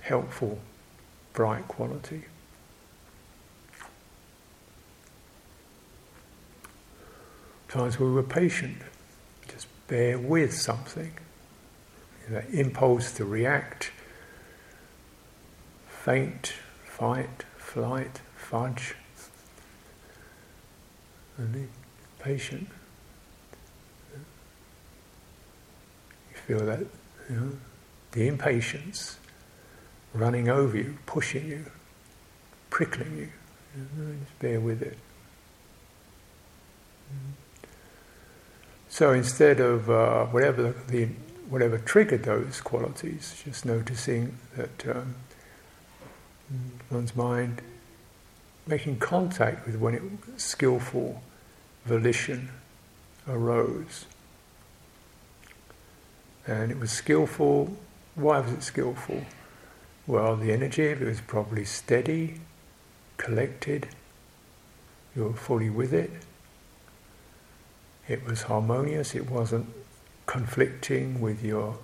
helpful, 0.00 0.60
bright 1.32 1.66
quality. 1.66 2.22
Times 7.68 8.00
we 8.00 8.10
were 8.10 8.22
patient, 8.22 8.78
just 9.46 9.66
bear 9.88 10.18
with 10.18 10.54
something. 10.54 11.12
That 12.30 12.48
impulse 12.50 13.12
to 13.12 13.24
react, 13.24 13.90
faint, 15.88 16.52
fight, 16.84 17.44
flight, 17.56 18.20
fudge, 18.36 18.94
and 21.38 21.52
be 21.52 21.68
patient. 22.18 22.68
You 26.30 26.36
feel 26.46 26.66
that, 26.66 26.80
you 27.30 27.36
know, 27.36 27.52
the 28.12 28.26
impatience 28.28 29.18
running 30.12 30.48
over 30.48 30.76
you, 30.76 30.98
pushing 31.06 31.46
you, 31.46 31.64
prickling 32.70 33.16
you. 33.16 33.28
you 33.76 34.04
know, 34.04 34.14
just 34.20 34.38
bear 34.38 34.60
with 34.60 34.82
it. 34.82 34.98
So 38.98 39.12
instead 39.12 39.60
of 39.60 39.88
uh, 39.88 40.24
whatever 40.24 40.74
the 40.88 41.04
whatever 41.48 41.78
triggered 41.78 42.24
those 42.24 42.60
qualities, 42.60 43.40
just 43.44 43.64
noticing 43.64 44.36
that 44.56 44.88
um, 44.88 45.14
one's 46.90 47.14
mind 47.14 47.62
making 48.66 48.98
contact 48.98 49.64
with 49.66 49.76
when 49.76 49.94
it 49.94 50.02
skillful 50.36 51.22
volition 51.84 52.48
arose. 53.28 54.06
And 56.48 56.72
it 56.72 56.80
was 56.80 56.90
skillful. 56.90 57.76
Why 58.16 58.40
was 58.40 58.50
it 58.50 58.64
skillful? 58.64 59.22
Well, 60.08 60.34
the 60.34 60.50
energy 60.50 60.88
of 60.90 61.00
it 61.00 61.06
was 61.06 61.20
probably 61.20 61.64
steady, 61.64 62.40
collected, 63.16 63.90
you 65.14 65.22
were 65.22 65.34
fully 65.34 65.70
with 65.70 65.92
it. 65.94 66.10
It 68.08 68.24
was 68.26 68.42
harmonious, 68.42 69.14
it 69.14 69.30
wasn't 69.30 69.66
conflicting 70.26 71.20
with 71.20 71.44
your 71.44 71.78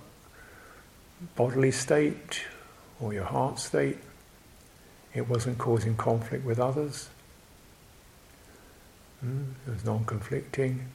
bodily 1.35 1.71
state 1.71 2.41
or 2.99 3.13
your 3.13 3.25
heart 3.25 3.59
state. 3.59 3.99
It 5.13 5.29
wasn't 5.29 5.57
causing 5.57 5.95
conflict 5.95 6.43
with 6.43 6.59
others. 6.59 7.09
Mm, 9.23 9.51
it 9.65 9.71
was 9.71 9.85
non 9.85 10.05
conflicting. 10.05 10.85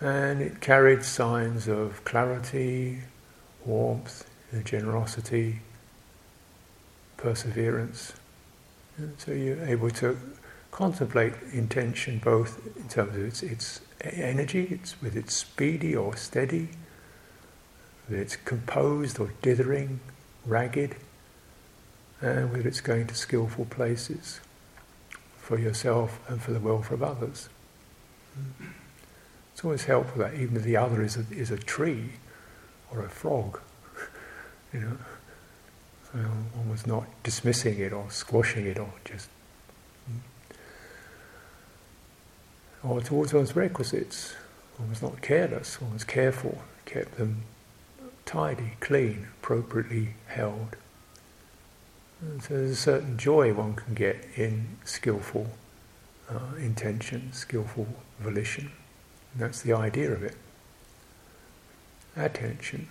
And 0.00 0.40
it 0.40 0.60
carried 0.60 1.04
signs 1.04 1.68
of 1.68 2.04
clarity, 2.04 3.00
warmth, 3.64 4.28
generosity, 4.64 5.60
perseverance. 7.16 8.12
And 8.96 9.14
so 9.18 9.32
you're 9.32 9.64
able 9.64 9.90
to 9.90 10.16
contemplate 10.74 11.32
intention 11.52 12.18
both 12.18 12.60
in 12.76 12.88
terms 12.88 13.14
of 13.14 13.24
its, 13.24 13.42
its 13.44 13.80
energy, 14.00 14.66
it's 14.72 15.00
with 15.00 15.16
its 15.16 15.32
speedy 15.32 15.94
or 15.94 16.16
steady, 16.16 16.68
whether 18.06 18.20
it's 18.20 18.34
composed 18.34 19.20
or 19.20 19.32
dithering, 19.40 20.00
ragged, 20.44 20.96
and 22.20 22.50
whether 22.50 22.66
it's 22.66 22.80
going 22.80 23.06
to 23.06 23.14
skillful 23.14 23.64
places 23.66 24.40
for 25.38 25.60
yourself 25.60 26.18
and 26.28 26.42
for 26.42 26.50
the 26.50 26.58
welfare 26.58 26.94
of 26.94 27.04
others. 27.04 27.48
It's 29.52 29.64
always 29.64 29.84
helpful 29.84 30.22
that 30.22 30.34
even 30.34 30.56
if 30.56 30.64
the 30.64 30.76
other 30.76 31.02
is 31.02 31.16
a, 31.16 31.24
is 31.30 31.52
a 31.52 31.56
tree 31.56 32.14
or 32.90 33.04
a 33.04 33.08
frog, 33.08 33.60
you 34.72 34.80
know, 34.80 34.96
uh, 36.14 36.18
one 36.18 36.68
was 36.68 36.84
not 36.84 37.06
dismissing 37.22 37.78
it 37.78 37.92
or 37.92 38.10
squashing 38.10 38.66
it 38.66 38.80
or 38.80 38.92
just. 39.04 39.28
Or 42.86 43.00
towards 43.00 43.32
one's 43.32 43.56
requisites, 43.56 44.34
one 44.76 44.90
was 44.90 45.00
not 45.00 45.22
careless, 45.22 45.80
one 45.80 45.94
was 45.94 46.04
careful, 46.04 46.62
kept 46.84 47.16
them 47.16 47.42
tidy, 48.26 48.72
clean, 48.80 49.28
appropriately 49.40 50.14
held. 50.26 50.76
And 52.20 52.42
so 52.42 52.54
there's 52.54 52.70
a 52.70 52.76
certain 52.76 53.16
joy 53.16 53.54
one 53.54 53.74
can 53.74 53.94
get 53.94 54.26
in 54.36 54.76
skillful 54.84 55.48
uh, 56.30 56.56
intention, 56.58 57.32
skillful 57.32 57.86
volition. 58.20 58.70
And 59.32 59.42
that's 59.42 59.62
the 59.62 59.72
idea 59.72 60.12
of 60.12 60.22
it. 60.22 60.36
Attention. 62.16 62.88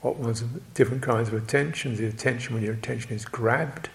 What 0.00 0.16
one's 0.16 0.42
different 0.74 1.02
kinds 1.02 1.28
of 1.28 1.34
attention? 1.34 1.96
The 1.96 2.06
attention 2.06 2.54
when 2.54 2.64
your 2.64 2.74
attention 2.74 3.12
is 3.12 3.24
grabbed, 3.24 3.88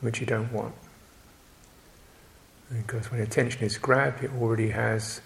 which 0.00 0.20
you 0.20 0.26
don't 0.26 0.52
want. 0.52 0.74
Because 2.70 3.10
when 3.10 3.20
attention 3.20 3.64
is 3.64 3.78
grabbed, 3.78 4.22
it 4.22 4.30
already 4.38 4.70
has 4.70 5.20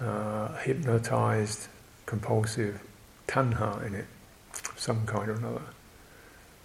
uh, 0.00 0.56
hypnotized, 0.58 1.68
compulsive 2.06 2.80
tanha 3.28 3.86
in 3.86 3.94
it, 3.94 4.06
of 4.70 4.78
some 4.78 5.06
kind 5.06 5.28
or 5.28 5.34
another. 5.34 5.62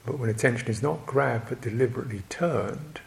But 0.06 0.20
when 0.20 0.30
attention 0.30 0.70
is 0.70 0.82
not 0.82 1.06
grabbed 1.06 1.50
but 1.50 1.62
deliberately 1.62 2.24
turned, 2.30 3.02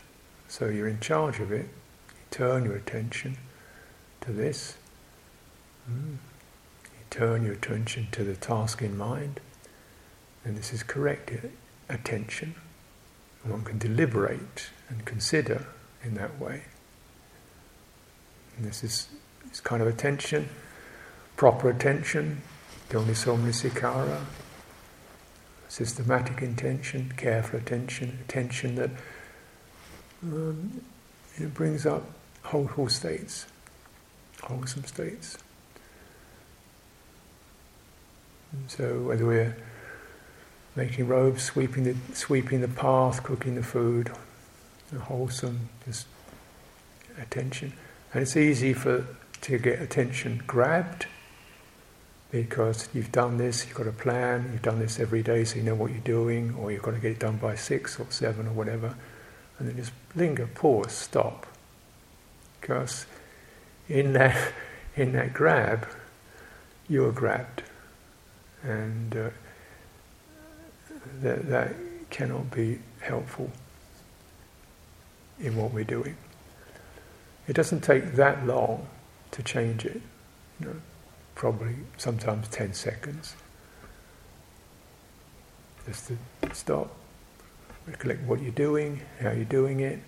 so 0.49 0.67
you're 0.67 0.89
in 0.89 1.01
charge 1.01 1.41
of 1.41 1.51
it, 1.51 1.69
you 2.11 2.25
turn 2.31 2.65
your 2.65 2.77
attention 2.77 3.39
to 4.21 4.33
this, 4.33 4.77
mm. 5.91 6.13
you 6.85 7.05
turn 7.09 7.45
your 7.45 7.55
attention 7.55 8.09
to 8.13 8.25
the 8.25 8.37
task 8.37 8.83
in 8.83 8.99
mind, 8.99 9.41
and 10.45 10.57
this 10.57 10.73
is 10.73 10.83
correct 10.83 11.33
attention. 11.89 12.55
One 13.43 13.63
can 13.63 13.79
deliberate 13.79 14.69
and 14.91 15.05
consider 15.07 15.67
in 16.05 16.15
that 16.15 16.39
way. 16.39 16.65
This 18.59 18.85
is 18.85 19.09
this 19.49 19.61
kind 19.61 19.81
of 19.81 19.89
attention, 19.89 20.49
proper 21.37 21.71
attention, 21.71 22.43
Yoniso 22.91 23.37
systematic 25.69 26.43
intention, 26.43 27.13
careful 27.17 27.59
attention, 27.59 28.19
attention 28.29 28.75
that 28.75 28.91
um, 30.23 30.83
it 31.37 31.55
brings 31.55 31.87
up 31.87 32.03
whole 32.43 32.89
states, 32.89 33.47
wholesome 34.43 34.85
states. 34.85 35.39
And 38.53 38.71
so 38.71 39.03
whether 39.03 39.25
we're 39.25 39.57
making 40.75 41.07
robes, 41.07 41.45
sweeping 41.45 41.85
the 41.85 41.95
sweeping 42.15 42.61
the 42.61 42.69
path, 42.69 43.23
cooking 43.23 43.55
the 43.55 43.63
food, 43.63 44.11
wholesome, 45.03 45.69
just 45.87 46.07
attention, 47.21 47.73
and 48.13 48.23
it's 48.23 48.37
easy 48.37 48.73
for 48.73 49.07
to 49.43 49.59
get 49.59 49.81
attention 49.81 50.43
grabbed 50.47 51.07
because 52.31 52.89
you've 52.95 53.11
done 53.11 53.39
this, 53.39 53.67
you've 53.67 53.77
got 53.77 53.87
a 53.87 53.93
plan, 53.93 54.51
you've 54.53 54.63
done 54.63 54.79
this 54.79 55.01
every 55.01 55.23
day, 55.23 55.45
so 55.45 55.57
you 55.57 55.63
know 55.63 55.75
what 55.75 55.91
you're 55.91 56.01
doing, 56.01 56.55
or 56.55 56.71
you've 56.71 56.83
got 56.83 56.93
to 56.93 57.01
get 57.01 57.13
it 57.13 57.19
done 57.19 57.37
by 57.37 57.57
six 57.57 57.99
or 57.99 58.07
seven 58.11 58.47
or 58.47 58.53
whatever, 58.53 58.95
and 59.59 59.69
then 59.69 59.77
just 59.77 59.93
linger, 60.15 60.47
pause, 60.47 60.93
stop, 60.93 61.47
because 62.61 63.07
in 63.89 64.13
that 64.13 64.53
in 64.97 65.13
that 65.13 65.33
grab, 65.33 65.89
you 66.89 67.05
are 67.05 67.13
grabbed, 67.13 67.63
and 68.63 69.17
uh, 69.17 69.31
that 71.23 71.49
that 71.49 71.75
cannot 72.11 72.51
be 72.51 72.79
helpful 73.01 73.51
in 75.41 75.57
what 75.57 75.73
we're 75.73 75.85
doing. 75.85 76.17
It 77.51 77.57
doesn't 77.57 77.81
take 77.81 78.13
that 78.13 78.47
long 78.47 78.87
to 79.33 79.43
change 79.43 79.85
it. 79.85 80.01
You 80.61 80.67
know 80.67 80.77
probably 81.35 81.75
sometimes 81.97 82.47
10 82.49 82.75
seconds. 82.75 83.35
Just 85.87 86.09
to 86.09 86.19
stop, 86.53 86.95
recollect 87.87 88.23
what 88.25 88.43
you're 88.43 88.53
doing, 88.53 89.01
how 89.21 89.31
you're 89.31 89.47
doing 89.47 89.81
it, 89.81 89.99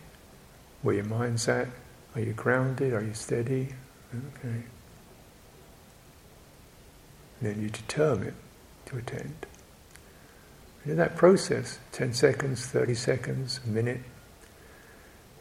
where 0.83 0.95
your 0.95 1.07
mind's 1.07 1.49
at. 1.49 1.69
Are 2.15 2.21
you 2.21 2.35
grounded? 2.35 2.93
Are 2.93 3.03
you 3.03 3.15
steady? 3.15 3.71
Okay. 4.15 4.63
And 7.41 7.41
then 7.41 7.63
you 7.63 7.71
determine 7.71 8.35
to 8.87 8.99
attend. 8.99 9.47
And 10.83 10.93
in 10.93 10.97
that 10.99 11.17
process, 11.17 11.79
10 11.93 12.13
seconds, 12.13 12.67
30 12.67 12.95
seconds, 12.95 13.59
a 13.67 13.69
minute, 13.69 14.03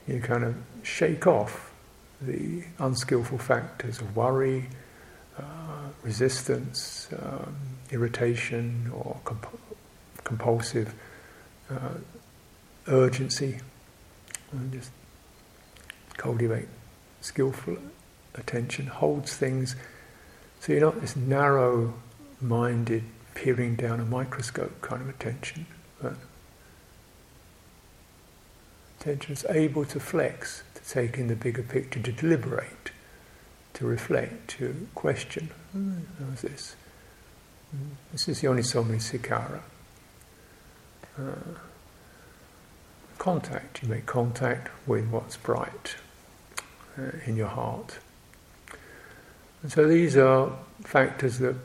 you 0.07 0.21
kind 0.21 0.45
of 0.45 0.55
shake 0.83 1.27
off 1.27 1.70
the 2.21 2.63
unskillful 2.79 3.37
factors 3.37 3.99
of 3.99 4.15
worry, 4.15 4.67
uh, 5.37 5.43
resistance, 6.03 7.09
um, 7.21 7.55
irritation, 7.91 8.91
or 8.93 9.19
comp- 9.23 9.59
compulsive 10.23 10.93
uh, 11.69 11.95
urgency. 12.87 13.59
And 14.51 14.71
just 14.71 14.91
cultivate 16.17 16.67
skillful 17.21 17.77
attention, 18.35 18.87
holds 18.87 19.35
things 19.35 19.75
so 20.61 20.73
you're 20.73 20.81
not 20.81 21.01
this 21.01 21.15
narrow 21.15 21.95
minded, 22.39 23.03
peering 23.33 23.75
down 23.75 23.99
a 23.99 24.05
microscope 24.05 24.79
kind 24.81 25.01
of 25.01 25.09
attention, 25.09 25.65
but 25.99 26.13
attention 28.99 29.33
is 29.33 29.43
able 29.49 29.85
to 29.85 29.99
flex, 29.99 30.61
to 30.83 30.89
take 30.89 31.17
in 31.17 31.27
the 31.27 31.35
bigger 31.35 31.63
picture, 31.63 32.01
to 32.01 32.11
deliberate 32.11 32.91
to 33.73 33.85
reflect, 33.85 34.49
to 34.49 34.87
question. 34.95 35.49
Hmm, 35.71 35.99
how's 36.19 36.41
this? 36.41 36.75
Hmm, 37.71 37.93
this 38.11 38.27
is 38.27 38.41
Yoniso 38.41 38.83
Manasikara. 38.85 39.61
Uh, 41.17 41.57
contact, 43.17 43.81
you 43.81 43.89
make 43.89 44.05
contact 44.05 44.69
with 44.87 45.07
what's 45.09 45.37
bright 45.37 45.95
uh, 46.97 47.11
in 47.25 47.35
your 47.35 47.47
heart. 47.47 47.99
And 49.63 49.71
so 49.71 49.87
these 49.87 50.17
are 50.17 50.51
factors 50.83 51.37
that 51.39 51.55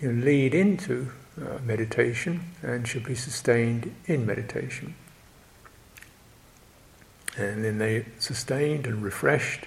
you 0.00 0.12
know, 0.12 0.24
lead 0.24 0.54
into 0.54 1.12
uh, 1.40 1.58
meditation 1.64 2.52
and 2.62 2.86
should 2.86 3.04
be 3.04 3.14
sustained 3.14 3.94
in 4.06 4.26
meditation. 4.26 4.94
And 7.36 7.64
then 7.64 7.78
they 7.78 8.06
sustained 8.18 8.86
and 8.86 9.02
refreshed 9.02 9.66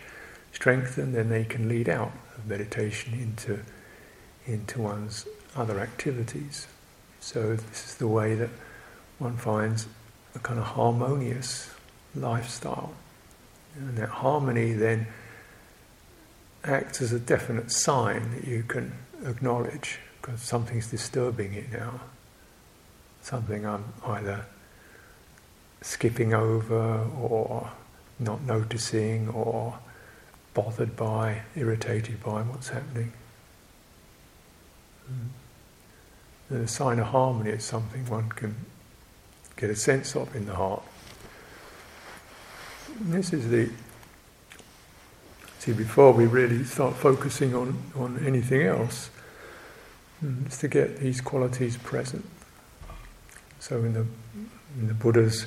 strengthen, 0.51 1.13
then 1.13 1.29
they 1.29 1.45
can 1.45 1.69
lead 1.69 1.87
out 1.87 2.11
of 2.37 2.45
meditation 2.47 3.13
into, 3.13 3.59
into 4.45 4.81
one's 4.81 5.25
other 5.55 5.79
activities. 5.79 6.67
So, 7.19 7.55
this 7.55 7.85
is 7.85 7.95
the 7.95 8.07
way 8.07 8.35
that 8.35 8.49
one 9.19 9.37
finds 9.37 9.87
a 10.35 10.39
kind 10.39 10.59
of 10.59 10.65
harmonious 10.65 11.71
lifestyle. 12.15 12.93
And 13.75 13.97
that 13.97 14.09
harmony 14.09 14.73
then 14.73 15.07
acts 16.63 17.01
as 17.01 17.13
a 17.13 17.19
definite 17.19 17.71
sign 17.71 18.31
that 18.31 18.45
you 18.45 18.63
can 18.63 18.93
acknowledge 19.25 19.99
because 20.21 20.41
something's 20.41 20.89
disturbing 20.91 21.53
it 21.53 21.71
now. 21.71 22.01
Something 23.21 23.65
I'm 23.65 23.85
either 24.05 24.45
skipping 25.81 26.33
over 26.33 27.07
or 27.21 27.71
not 28.19 28.41
noticing 28.43 29.29
or 29.29 29.77
bothered 30.53 30.95
by, 30.95 31.41
irritated 31.55 32.21
by 32.23 32.41
what's 32.41 32.69
happening. 32.69 33.13
Mm. 35.09 35.27
The 36.49 36.67
sign 36.67 36.99
of 36.99 37.07
harmony 37.07 37.51
is 37.51 37.63
something 37.63 38.05
one 38.07 38.29
can 38.29 38.55
get 39.55 39.69
a 39.69 39.75
sense 39.75 40.15
of 40.15 40.35
in 40.35 40.45
the 40.45 40.55
heart. 40.55 40.83
And 42.99 43.13
this 43.13 43.31
is 43.31 43.49
the 43.49 43.69
see 45.59 45.73
before 45.73 46.13
we 46.13 46.25
really 46.25 46.63
start 46.63 46.95
focusing 46.95 47.53
on, 47.53 47.77
on 47.95 48.25
anything 48.25 48.63
else, 48.63 49.09
mm, 50.23 50.47
is 50.47 50.57
to 50.57 50.67
get 50.67 50.99
these 50.99 51.19
qualities 51.21 51.77
present. 51.77 52.25
So 53.59 53.77
in 53.77 53.93
the 53.93 54.05
in 54.77 54.87
the 54.87 54.93
Buddha's 54.93 55.45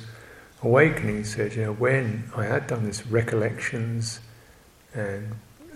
awakening, 0.63 1.25
know, 1.65 1.73
when 1.73 2.31
I 2.35 2.45
had 2.45 2.67
done 2.67 2.85
this 2.85 3.05
recollections 3.05 4.21
and 4.93 5.35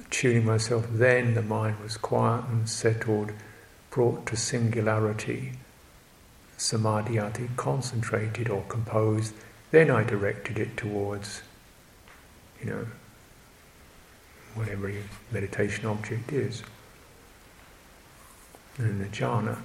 tuning 0.09 0.45
myself, 0.45 0.87
then 0.89 1.33
the 1.33 1.41
mind 1.41 1.79
was 1.81 1.97
quiet 1.97 2.45
and 2.45 2.69
settled, 2.69 3.33
brought 3.89 4.25
to 4.27 4.37
singularity, 4.37 5.51
samadhyati, 6.57 7.55
concentrated 7.57 8.49
or 8.49 8.63
composed 8.63 9.33
Then 9.71 9.91
I 9.91 10.03
directed 10.03 10.57
it 10.57 10.77
towards, 10.77 11.41
you 12.61 12.69
know, 12.69 12.87
whatever 14.55 14.89
your 14.89 15.03
meditation 15.31 15.85
object 15.85 16.31
is. 16.31 16.63
And 18.77 19.01
the 19.01 19.09
jhana, 19.09 19.57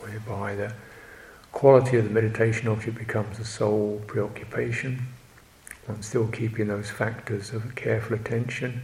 whereby 0.00 0.54
the 0.54 0.74
quality 1.54 1.96
of 1.96 2.04
the 2.04 2.10
meditation 2.10 2.66
object 2.66 2.98
becomes 2.98 3.38
the 3.38 3.44
sole 3.44 4.02
preoccupation. 4.08 5.06
I'm 5.88 6.02
still 6.02 6.26
keeping 6.26 6.66
those 6.66 6.90
factors 6.90 7.52
of 7.52 7.76
careful 7.76 8.16
attention, 8.16 8.82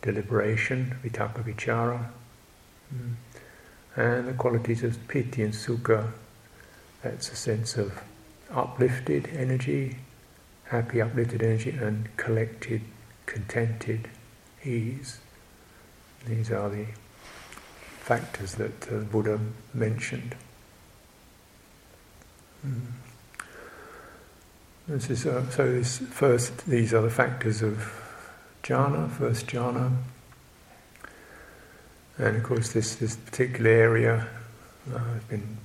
deliberation, 0.00 0.96
vitakka 1.02 1.42
vichara, 1.42 2.10
mm. 2.94 3.14
and 3.96 4.28
the 4.28 4.34
qualities 4.34 4.84
of 4.84 5.08
piti 5.08 5.42
and 5.42 5.52
sukha. 5.52 6.12
That's 7.02 7.30
a 7.32 7.36
sense 7.36 7.76
of 7.76 8.02
uplifted 8.52 9.28
energy, 9.36 9.96
happy 10.66 11.02
uplifted 11.02 11.42
energy, 11.42 11.70
and 11.70 12.16
collected, 12.16 12.82
contented 13.26 14.08
ease. 14.64 15.18
These 16.24 16.52
are 16.52 16.68
the 16.68 16.86
factors 17.98 18.54
that 18.54 18.80
the 18.82 18.98
Buddha 18.98 19.40
mentioned. 19.74 20.36
Mm. 22.66 22.80
This 24.88 25.10
is, 25.10 25.26
uh, 25.26 25.48
so 25.50 25.70
this 25.70 25.98
first, 25.98 26.66
these 26.66 26.94
are 26.94 27.02
the 27.02 27.10
factors 27.10 27.62
of 27.62 27.92
jhana, 28.62 29.10
first 29.10 29.46
jhana. 29.46 29.94
And 32.16 32.36
of 32.36 32.42
course, 32.42 32.72
this, 32.72 32.96
this 32.96 33.16
particular 33.16 33.70
area 33.70 34.26
uh, 34.92 34.98
has 34.98 35.22
been 35.24 35.58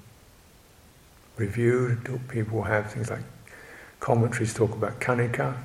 reviewed. 1.37 2.19
People 2.27 2.63
have 2.63 2.91
things 2.91 3.09
like 3.09 3.23
commentaries 3.99 4.53
talk 4.53 4.73
about 4.73 4.99
khanika, 4.99 5.55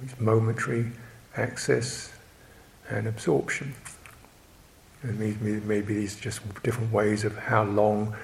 which 0.00 0.12
is 0.12 0.20
momentary 0.20 0.90
access 1.36 2.12
and 2.88 3.06
absorption. 3.06 3.74
And 5.02 5.18
maybe, 5.18 5.60
maybe 5.60 5.94
these 5.94 6.18
are 6.18 6.22
just 6.22 6.62
different 6.62 6.92
ways 6.92 7.24
of 7.24 7.36
how 7.36 7.64
long 7.64 8.16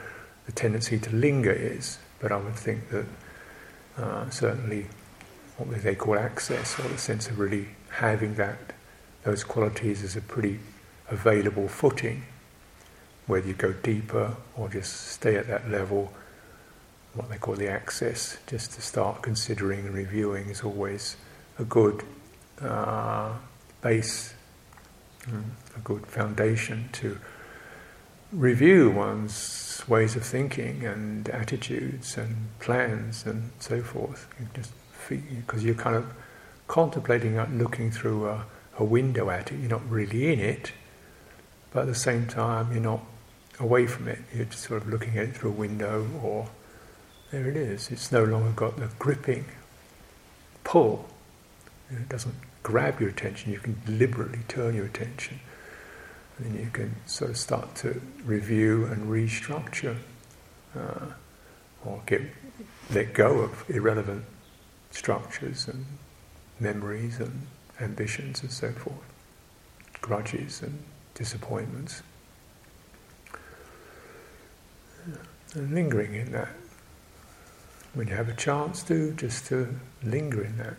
the 0.46 0.52
tendency 0.52 0.98
to 0.98 1.10
linger 1.14 1.52
is. 1.52 1.98
But 2.22 2.32
I 2.32 2.36
would 2.36 2.54
think 2.54 2.88
that 2.90 3.06
uh, 3.98 4.30
certainly 4.30 4.86
what 5.58 5.82
they 5.82 5.94
call 5.94 6.18
access, 6.18 6.78
or 6.78 6.88
the 6.88 6.96
sense 6.96 7.28
of 7.28 7.38
really 7.38 7.66
having 7.90 8.36
that 8.36 8.56
those 9.24 9.44
qualities 9.44 10.02
is 10.02 10.16
a 10.16 10.20
pretty 10.20 10.58
available 11.08 11.68
footing, 11.68 12.24
whether 13.26 13.46
you 13.46 13.54
go 13.54 13.72
deeper 13.72 14.36
or 14.56 14.68
just 14.68 15.08
stay 15.08 15.36
at 15.36 15.46
that 15.46 15.70
level, 15.70 16.12
what 17.14 17.28
they 17.28 17.36
call 17.36 17.54
the 17.54 17.68
access, 17.68 18.38
just 18.46 18.72
to 18.72 18.80
start 18.80 19.22
considering 19.22 19.86
and 19.86 19.94
reviewing 19.94 20.48
is 20.48 20.62
always 20.62 21.16
a 21.58 21.64
good 21.64 22.02
uh, 22.60 23.32
base, 23.80 24.34
mm, 25.22 25.44
a 25.76 25.80
good 25.80 26.06
foundation 26.06 26.88
to 26.92 27.18
review 28.32 28.90
one's 28.90 29.82
ways 29.86 30.16
of 30.16 30.24
thinking 30.24 30.84
and 30.84 31.28
attitudes 31.28 32.16
and 32.16 32.48
plans 32.60 33.26
and 33.26 33.50
so 33.58 33.82
forth. 33.82 34.26
You 34.40 34.48
just 34.54 34.72
because 35.08 35.64
you're 35.64 35.74
kind 35.74 35.96
of 35.96 36.06
contemplating 36.68 37.34
it, 37.34 37.50
looking 37.50 37.90
through 37.90 38.28
a, 38.28 38.46
a 38.78 38.84
window 38.84 39.30
at 39.30 39.52
it. 39.52 39.58
You're 39.58 39.70
not 39.70 39.88
really 39.90 40.32
in 40.32 40.40
it, 40.40 40.72
but 41.72 41.80
at 41.80 41.86
the 41.86 41.94
same 41.94 42.26
time, 42.26 42.72
you're 42.72 42.80
not 42.80 43.04
away 43.60 43.86
from 43.86 44.08
it. 44.08 44.20
You're 44.34 44.46
just 44.46 44.64
sort 44.64 44.82
of 44.82 44.88
looking 44.88 45.18
at 45.18 45.24
it 45.24 45.36
through 45.36 45.50
a 45.50 45.54
window, 45.54 46.06
or 46.22 46.48
there 47.30 47.48
it 47.48 47.56
is. 47.56 47.90
It's 47.90 48.10
no 48.10 48.24
longer 48.24 48.50
got 48.52 48.76
the 48.76 48.88
gripping 48.98 49.44
pull. 50.64 51.08
It 51.90 52.08
doesn't 52.08 52.36
grab 52.62 53.00
your 53.00 53.10
attention. 53.10 53.52
You 53.52 53.58
can 53.58 53.82
deliberately 53.84 54.40
turn 54.48 54.74
your 54.74 54.86
attention 54.86 55.40
then 56.44 56.58
you 56.58 56.70
can 56.72 56.94
sort 57.06 57.30
of 57.30 57.36
start 57.36 57.74
to 57.76 58.00
review 58.24 58.86
and 58.86 59.08
restructure 59.08 59.96
uh, 60.76 61.06
or 61.84 62.02
get 62.06 62.22
let 62.90 63.14
go 63.14 63.40
of 63.40 63.64
irrelevant 63.68 64.24
structures 64.90 65.68
and 65.68 65.86
memories 66.60 67.18
and 67.18 67.46
ambitions 67.80 68.42
and 68.42 68.50
so 68.52 68.70
forth, 68.72 68.96
grudges 70.00 70.62
and 70.62 70.82
disappointments. 71.14 72.02
And 75.54 75.74
lingering 75.74 76.14
in 76.14 76.32
that. 76.32 76.48
When 77.94 78.08
you 78.08 78.14
have 78.14 78.28
a 78.28 78.34
chance 78.34 78.82
to, 78.84 79.12
just 79.12 79.46
to 79.46 79.74
linger 80.02 80.42
in 80.42 80.56
that. 80.58 80.76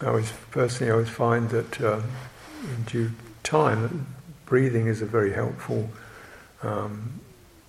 I 0.00 0.06
always 0.06 0.32
personally 0.50 0.90
I 0.90 0.94
always 0.94 1.10
find 1.10 1.50
that 1.50 1.80
um, 1.82 2.04
in 2.64 2.84
due 2.84 3.10
time, 3.42 4.06
breathing 4.46 4.86
is 4.86 5.02
a 5.02 5.06
very 5.06 5.32
helpful 5.32 5.90
um, 6.62 7.20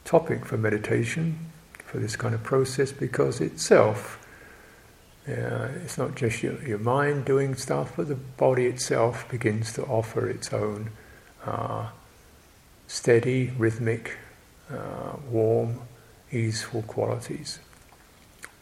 topic 0.06 0.46
for 0.46 0.58
meditation 0.58 1.38
for 1.86 2.00
this 2.00 2.16
kind 2.16 2.34
of 2.34 2.44
process 2.44 2.92
because 2.92 3.42
itself. 3.42 4.18
Uh, 5.28 5.68
it's 5.84 5.98
not 5.98 6.16
just 6.16 6.42
your, 6.42 6.60
your 6.64 6.80
mind 6.80 7.26
doing 7.26 7.54
stuff, 7.54 7.94
but 7.96 8.08
the 8.08 8.16
body 8.16 8.66
itself 8.66 9.30
begins 9.30 9.72
to 9.74 9.84
offer 9.84 10.28
its 10.28 10.52
own 10.52 10.90
uh, 11.46 11.88
steady, 12.88 13.52
rhythmic, 13.58 14.18
uh, 14.72 15.16
warm, 15.30 15.80
easeful 16.32 16.82
qualities, 16.84 17.60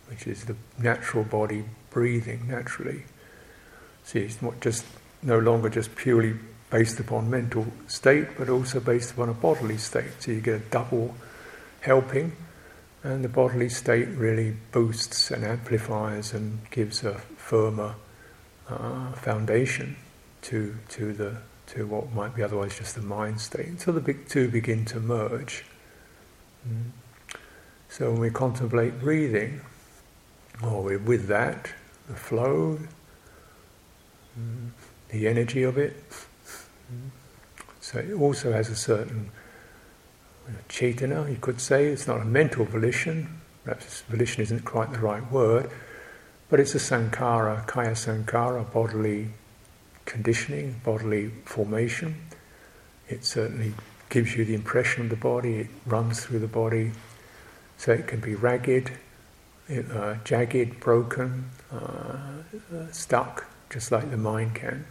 which 0.09 0.27
is 0.27 0.45
the 0.45 0.55
natural 0.77 1.23
body 1.23 1.63
breathing 1.91 2.45
naturally. 2.47 3.03
See, 4.09 4.21
it's 4.21 4.41
not 4.41 4.59
just 4.59 4.85
no 5.21 5.37
longer 5.37 5.69
just 5.69 5.95
purely 5.95 6.33
based 6.71 6.99
upon 6.99 7.29
mental 7.29 7.67
state, 7.87 8.25
but 8.39 8.49
also 8.49 8.79
based 8.79 9.11
upon 9.11 9.29
a 9.29 9.35
bodily 9.35 9.77
state. 9.77 10.09
So 10.17 10.31
you 10.31 10.41
get 10.41 10.55
a 10.55 10.65
double 10.71 11.13
helping, 11.81 12.31
and 13.03 13.23
the 13.23 13.29
bodily 13.29 13.69
state 13.69 14.07
really 14.07 14.55
boosts 14.71 15.29
and 15.29 15.43
amplifies 15.43 16.33
and 16.33 16.59
gives 16.71 17.03
a 17.03 17.19
firmer 17.37 17.93
uh, 18.67 19.11
foundation 19.11 19.95
to 20.41 20.75
to 20.89 21.13
the 21.13 21.37
to 21.67 21.85
what 21.85 22.11
might 22.11 22.35
be 22.35 22.41
otherwise 22.41 22.79
just 22.79 22.95
the 22.95 23.03
mind 23.03 23.39
state 23.39 23.67
until 23.67 23.93
the 23.93 24.01
big 24.01 24.27
two 24.27 24.49
begin 24.49 24.85
to 24.85 24.99
merge. 24.99 25.65
Mm. 26.67 26.85
So 27.89 28.09
when 28.09 28.21
we 28.21 28.31
contemplate 28.31 28.99
breathing, 28.99 29.61
or 30.63 30.81
we're 30.81 30.97
with 30.97 31.27
that, 31.27 31.69
the 32.07 32.15
flow, 32.15 32.79
the 35.09 35.27
energy 35.27 35.63
of 35.63 35.77
it. 35.77 35.95
So 37.81 37.99
it 37.99 38.13
also 38.13 38.51
has 38.51 38.69
a 38.69 38.75
certain 38.75 39.31
cetana, 40.67 41.29
you 41.29 41.37
could 41.37 41.59
say. 41.59 41.87
It's 41.87 42.07
not 42.07 42.21
a 42.21 42.25
mental 42.25 42.65
volition, 42.65 43.41
perhaps 43.63 44.01
volition 44.01 44.43
isn't 44.43 44.65
quite 44.65 44.91
the 44.91 44.99
right 44.99 45.31
word, 45.31 45.69
but 46.49 46.59
it's 46.59 46.75
a 46.75 46.79
sankhara, 46.79 47.65
kaya 47.67 47.91
sankhara, 47.91 48.71
bodily 48.71 49.29
conditioning, 50.05 50.81
bodily 50.83 51.29
formation. 51.45 52.15
It 53.07 53.25
certainly 53.25 53.73
gives 54.09 54.35
you 54.35 54.45
the 54.45 54.55
impression 54.55 55.03
of 55.03 55.09
the 55.09 55.15
body, 55.15 55.55
it 55.55 55.67
runs 55.85 56.25
through 56.25 56.39
the 56.39 56.47
body, 56.47 56.91
so 57.77 57.91
it 57.91 58.07
can 58.07 58.19
be 58.19 58.35
ragged, 58.35 58.91
uh, 59.71 60.15
jagged, 60.23 60.79
broken, 60.79 61.49
uh, 61.71 62.41
stuck, 62.91 63.45
just 63.69 63.91
like 63.91 64.09
the 64.09 64.17
mind 64.17 64.55
can, 64.55 64.85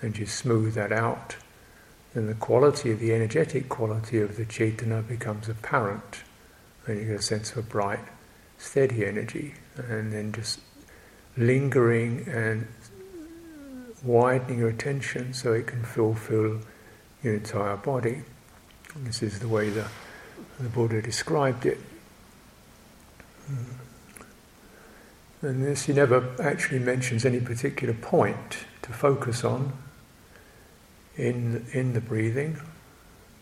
and 0.00 0.18
you 0.18 0.26
smooth 0.26 0.74
that 0.74 0.92
out, 0.92 1.36
then 2.14 2.26
the 2.26 2.34
quality 2.34 2.90
of 2.90 3.00
the 3.00 3.12
energetic 3.12 3.68
quality 3.68 4.18
of 4.20 4.36
the 4.36 4.44
cetana 4.44 5.06
becomes 5.06 5.48
apparent, 5.48 6.22
and 6.86 6.98
you 6.98 7.04
get 7.04 7.20
a 7.20 7.22
sense 7.22 7.52
of 7.52 7.58
a 7.58 7.62
bright, 7.62 8.00
steady 8.56 9.04
energy, 9.04 9.54
and 9.76 10.12
then 10.12 10.32
just 10.32 10.60
lingering 11.36 12.26
and 12.28 12.66
widening 14.02 14.58
your 14.58 14.68
attention 14.68 15.34
so 15.34 15.52
it 15.52 15.66
can 15.66 15.84
fulfill 15.84 16.60
your 17.22 17.34
entire 17.34 17.76
body. 17.76 18.22
And 18.94 19.06
this 19.06 19.22
is 19.22 19.38
the 19.38 19.48
way 19.48 19.70
the, 19.70 19.86
the 20.58 20.68
Buddha 20.68 21.02
described 21.02 21.66
it. 21.66 21.78
Mm. 23.50 23.87
And 25.40 25.64
this, 25.64 25.84
he 25.84 25.92
never 25.92 26.34
actually 26.42 26.80
mentions 26.80 27.24
any 27.24 27.40
particular 27.40 27.94
point 27.94 28.58
to 28.82 28.92
focus 28.92 29.44
on 29.44 29.72
in 31.16 31.66
in 31.72 31.92
the 31.92 32.00
breathing, 32.00 32.58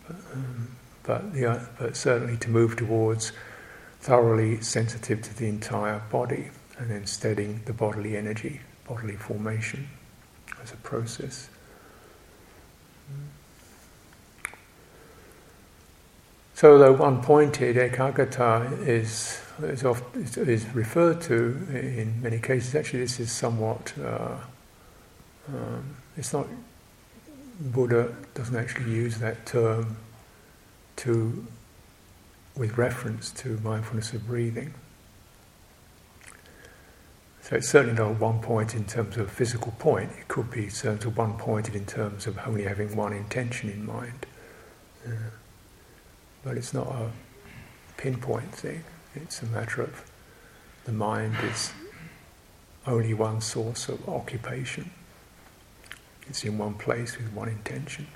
but, 0.07 0.17
um, 0.33 0.77
but, 1.03 1.25
yeah, 1.35 1.65
but 1.79 1.97
certainly 1.97 2.37
to 2.39 2.51
move 2.51 2.77
towards 2.77 3.33
thoroughly 4.01 4.61
sensitive 4.61 5.23
to 5.23 5.37
the 5.37 5.49
entire 5.49 6.03
body, 6.11 6.51
and 6.79 6.91
then 6.91 7.07
steadying 7.07 7.63
the 7.65 7.73
bodily 7.73 8.17
energy, 8.17 8.61
bodily 8.87 9.17
formation 9.17 9.89
as 10.63 10.73
a 10.73 10.77
process. 10.77 11.49
So, 16.55 16.73
although 16.73 16.93
one-pointed 16.93 17.77
ekagata 17.77 18.87
is 18.87 19.41
is, 19.63 19.85
often, 19.85 20.23
is 20.23 20.67
referred 20.75 21.21
to 21.23 21.35
in 21.71 22.21
many 22.23 22.39
cases, 22.39 22.75
actually 22.75 23.01
this 23.01 23.21
is 23.21 23.33
somewhat. 23.33 23.93
Uh, 23.99 24.37
um, 25.49 25.97
it's 26.17 26.33
not. 26.33 26.47
Buddha 27.59 28.15
doesn't 28.35 28.57
actually 28.57 28.91
use 28.91 29.19
that 29.19 29.47
term 29.47 29.97
to 30.97 31.47
with 32.57 32.77
reference 32.79 33.31
to 33.31 33.59
mindfulness 33.63 34.13
of 34.13 34.27
breathing. 34.27 34.75
So 37.43 37.57
it's 37.57 37.69
certainly 37.69 37.97
not 37.97 38.19
one 38.19 38.41
point 38.41 38.75
in 38.75 38.85
terms 38.87 39.17
of 39.17 39.31
physical 39.31 39.73
point. 39.79 40.11
It 40.19 40.27
could 40.27 40.51
be 40.51 40.65
in 40.65 40.71
terms 40.71 41.05
of 41.05 41.17
one 41.17 41.35
pointed 41.35 41.77
in 41.77 41.87
terms 41.87 42.27
of 42.27 42.39
only 42.45 42.65
having 42.65 42.97
one 42.97 43.13
intention 43.13 43.71
in 43.71 43.87
mind. 43.87 44.27
Uh, 45.07 45.11
but 46.43 46.57
it's 46.57 46.75
not 46.75 46.89
a 46.89 47.11
pinpoint 47.97 48.53
thing. 48.53 48.83
It's 49.17 49.43
a 49.43 49.47
matter 49.47 49.83
of 49.83 50.05
the 50.85 50.93
mind 50.93 51.35
is 51.43 51.73
only 52.87 53.15
one 53.15 53.41
source 53.41 53.89
of 53.89 54.09
occupation. 54.09 54.91
It's 56.29 56.45
in 56.45 56.59
one 56.59 56.75
place 56.75 57.17
with 57.17 57.33
one 57.33 57.49
intention. 57.49 58.07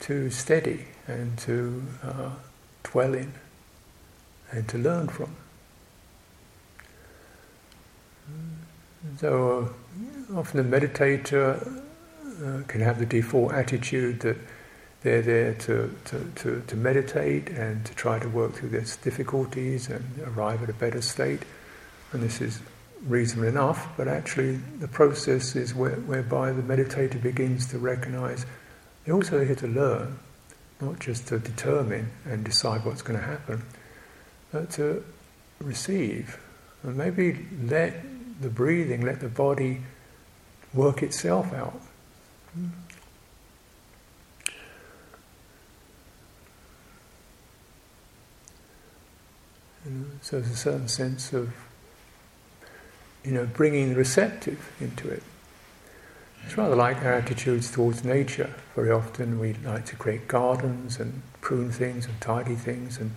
To 0.00 0.30
steady 0.30 0.86
and 1.06 1.36
to 1.38 1.82
uh, 2.02 2.30
dwell 2.82 3.14
in 3.14 3.32
and 4.50 4.68
to 4.68 4.78
learn 4.78 5.08
from. 5.08 5.36
So 9.18 9.74
uh, 10.32 10.38
often 10.38 10.70
the 10.70 10.78
meditator 10.78 11.82
uh, 12.42 12.62
can 12.68 12.80
have 12.80 12.98
the 12.98 13.06
default 13.06 13.52
attitude 13.52 14.20
that 14.20 14.36
they're 15.02 15.22
there 15.22 15.54
to, 15.54 15.94
to, 16.06 16.32
to, 16.36 16.62
to, 16.66 16.76
meditate 16.76 17.50
and 17.50 17.84
to 17.84 17.94
try 17.94 18.18
to 18.18 18.28
work 18.28 18.54
through 18.54 18.70
their 18.70 18.84
difficulties 19.02 19.88
and 19.88 20.04
arrive 20.26 20.62
at 20.62 20.68
a 20.68 20.72
better 20.72 21.00
state. 21.00 21.42
And 22.12 22.22
this 22.22 22.40
is 22.40 22.60
reasonable 23.06 23.48
enough, 23.48 23.88
but 23.96 24.08
actually 24.08 24.56
the 24.80 24.88
process 24.88 25.54
is 25.54 25.74
where, 25.74 25.96
whereby 25.96 26.50
the 26.52 26.62
meditator 26.62 27.22
begins 27.22 27.66
to 27.68 27.78
recognize 27.78 28.44
they're 29.04 29.14
also 29.14 29.44
here 29.44 29.54
to 29.54 29.68
learn, 29.68 30.18
not 30.80 30.98
just 30.98 31.28
to 31.28 31.38
determine 31.38 32.10
and 32.24 32.44
decide 32.44 32.84
what's 32.84 33.02
going 33.02 33.18
to 33.18 33.24
happen, 33.24 33.62
but 34.52 34.70
to 34.70 35.04
receive 35.60 36.38
and 36.82 36.96
maybe 36.96 37.46
let 37.64 37.94
the 38.40 38.48
breathing, 38.48 39.02
let 39.02 39.20
the 39.20 39.28
body 39.28 39.80
work 40.74 41.02
itself 41.02 41.52
out. 41.52 41.80
So 50.20 50.38
there's 50.38 50.52
a 50.52 50.56
certain 50.56 50.88
sense 50.88 51.32
of, 51.32 51.52
you 53.24 53.32
know, 53.32 53.46
bringing 53.46 53.90
the 53.90 53.96
receptive 53.96 54.72
into 54.80 55.08
it. 55.08 55.22
It's 56.44 56.56
rather 56.56 56.76
like 56.76 56.98
our 56.98 57.14
attitudes 57.14 57.70
towards 57.70 58.04
nature. 58.04 58.54
Very 58.74 58.90
often 58.90 59.38
we 59.38 59.54
like 59.54 59.84
to 59.86 59.96
create 59.96 60.28
gardens 60.28 60.98
and 60.98 61.22
prune 61.40 61.70
things 61.70 62.06
and 62.06 62.20
tidy 62.20 62.54
things 62.54 62.98
and 62.98 63.12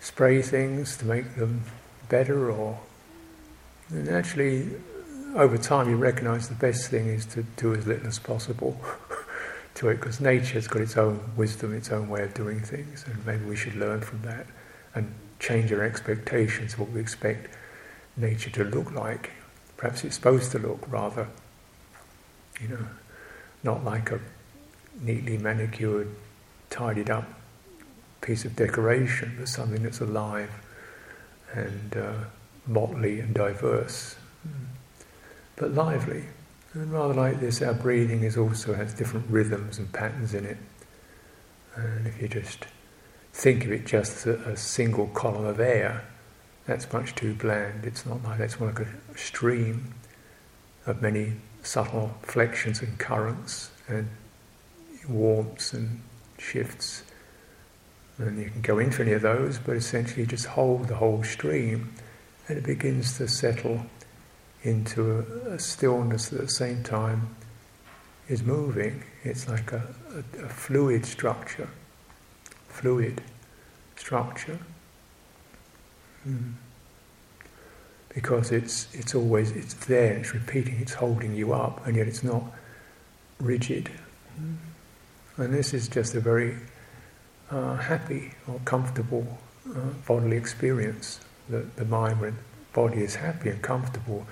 spray 0.00 0.42
things 0.42 0.96
to 0.98 1.06
make 1.06 1.36
them 1.36 1.62
better 2.08 2.50
or 2.50 2.80
and 3.90 4.08
actually, 4.08 4.68
over 5.34 5.58
time, 5.58 5.90
you 5.90 5.96
recognize 5.96 6.48
the 6.48 6.54
best 6.54 6.90
thing 6.90 7.08
is 7.08 7.26
to 7.26 7.42
do 7.56 7.74
as 7.74 7.86
little 7.86 8.06
as 8.06 8.20
possible 8.20 8.80
to 9.74 9.88
it, 9.88 9.96
because 9.96 10.20
nature's 10.20 10.68
got 10.68 10.80
its 10.82 10.96
own 10.96 11.20
wisdom, 11.36 11.74
its 11.74 11.90
own 11.90 12.08
way 12.08 12.22
of 12.22 12.32
doing 12.32 12.60
things, 12.60 13.04
and 13.06 13.26
maybe 13.26 13.44
we 13.44 13.56
should 13.56 13.74
learn 13.74 14.00
from 14.00 14.22
that 14.22 14.46
and 14.94 15.12
change 15.40 15.72
our 15.72 15.82
expectations 15.82 16.74
of 16.74 16.80
what 16.80 16.90
we 16.90 17.00
expect 17.00 17.52
nature 18.16 18.50
to 18.50 18.64
look 18.64 18.92
like. 18.92 19.30
Perhaps 19.76 20.04
it's 20.04 20.14
supposed 20.14 20.52
to 20.52 20.58
look 20.58 20.84
rather, 20.88 21.26
you 22.60 22.68
know, 22.68 22.86
not 23.64 23.84
like 23.84 24.12
a 24.12 24.20
neatly 25.00 25.38
manicured, 25.38 26.08
tidied 26.68 27.10
up 27.10 27.26
piece 28.20 28.44
of 28.44 28.54
decoration, 28.54 29.34
but 29.38 29.48
something 29.48 29.82
that's 29.82 30.00
alive 30.00 30.50
and. 31.52 31.96
Uh, 31.96 32.12
motley 32.66 33.20
and 33.20 33.34
diverse, 33.34 34.16
but 35.56 35.72
lively. 35.72 36.24
And 36.72 36.92
rather 36.92 37.14
like 37.14 37.40
this, 37.40 37.60
our 37.62 37.74
breathing 37.74 38.22
is 38.22 38.36
also 38.36 38.74
has 38.74 38.94
different 38.94 39.26
rhythms 39.28 39.78
and 39.78 39.92
patterns 39.92 40.34
in 40.34 40.46
it. 40.46 40.58
And 41.74 42.06
if 42.06 42.22
you 42.22 42.28
just 42.28 42.66
think 43.32 43.64
of 43.64 43.72
it 43.72 43.86
just 43.86 44.26
as 44.26 44.26
a, 44.26 44.50
a 44.50 44.56
single 44.56 45.08
column 45.08 45.46
of 45.46 45.60
air, 45.60 46.04
that's 46.66 46.92
much 46.92 47.14
too 47.14 47.34
bland. 47.34 47.84
It's 47.84 48.06
not 48.06 48.22
like 48.22 48.38
that. 48.38 48.44
It's 48.44 48.60
more 48.60 48.70
like 48.70 48.80
a 48.80 49.18
stream 49.18 49.94
of 50.86 51.02
many 51.02 51.34
subtle 51.62 52.12
flexions 52.22 52.82
and 52.82 52.98
currents 52.98 53.70
and 53.88 54.08
warmths 55.08 55.72
and 55.72 56.00
shifts. 56.38 57.02
And 58.18 58.38
you 58.38 58.50
can 58.50 58.60
go 58.60 58.78
into 58.78 59.02
any 59.02 59.12
of 59.12 59.22
those, 59.22 59.58
but 59.58 59.76
essentially 59.76 60.26
just 60.26 60.46
hold 60.46 60.88
the 60.88 60.96
whole 60.96 61.22
stream 61.22 61.94
and 62.48 62.58
it 62.58 62.64
begins 62.64 63.16
to 63.18 63.28
settle 63.28 63.86
into 64.62 65.18
a, 65.46 65.52
a 65.52 65.58
stillness 65.58 66.32
at 66.32 66.40
the 66.40 66.48
same 66.48 66.82
time 66.82 67.34
is 68.28 68.42
moving. 68.42 69.02
It's 69.24 69.48
like 69.48 69.72
a, 69.72 69.82
a, 70.14 70.44
a 70.44 70.48
fluid 70.48 71.06
structure, 71.06 71.68
fluid 72.80 73.22
structure. 73.96 74.58
Mm. 76.26 76.54
Because 78.14 78.50
it's 78.50 78.88
it's 78.94 79.14
always 79.14 79.52
it's 79.52 79.74
there, 79.86 80.14
it's 80.14 80.34
repeating, 80.34 80.76
it's 80.80 80.94
holding 80.94 81.34
you 81.34 81.52
up, 81.52 81.86
and 81.86 81.96
yet 81.96 82.08
it's 82.08 82.24
not 82.24 82.42
rigid. 83.38 83.90
Mm. 84.40 84.56
And 85.36 85.54
this 85.54 85.72
is 85.72 85.88
just 85.88 86.14
a 86.14 86.20
very 86.20 86.56
uh, 87.50 87.76
happy 87.76 88.32
or 88.48 88.60
comfortable 88.64 89.38
uh, 89.68 89.80
bodily 90.06 90.36
experience 90.36 91.20
the, 91.50 91.66
the 91.76 91.84
mind, 91.84 92.20
when 92.20 92.38
body 92.72 93.02
is 93.02 93.16
happy 93.16 93.50
and 93.50 93.60
comfortable, 93.60 94.26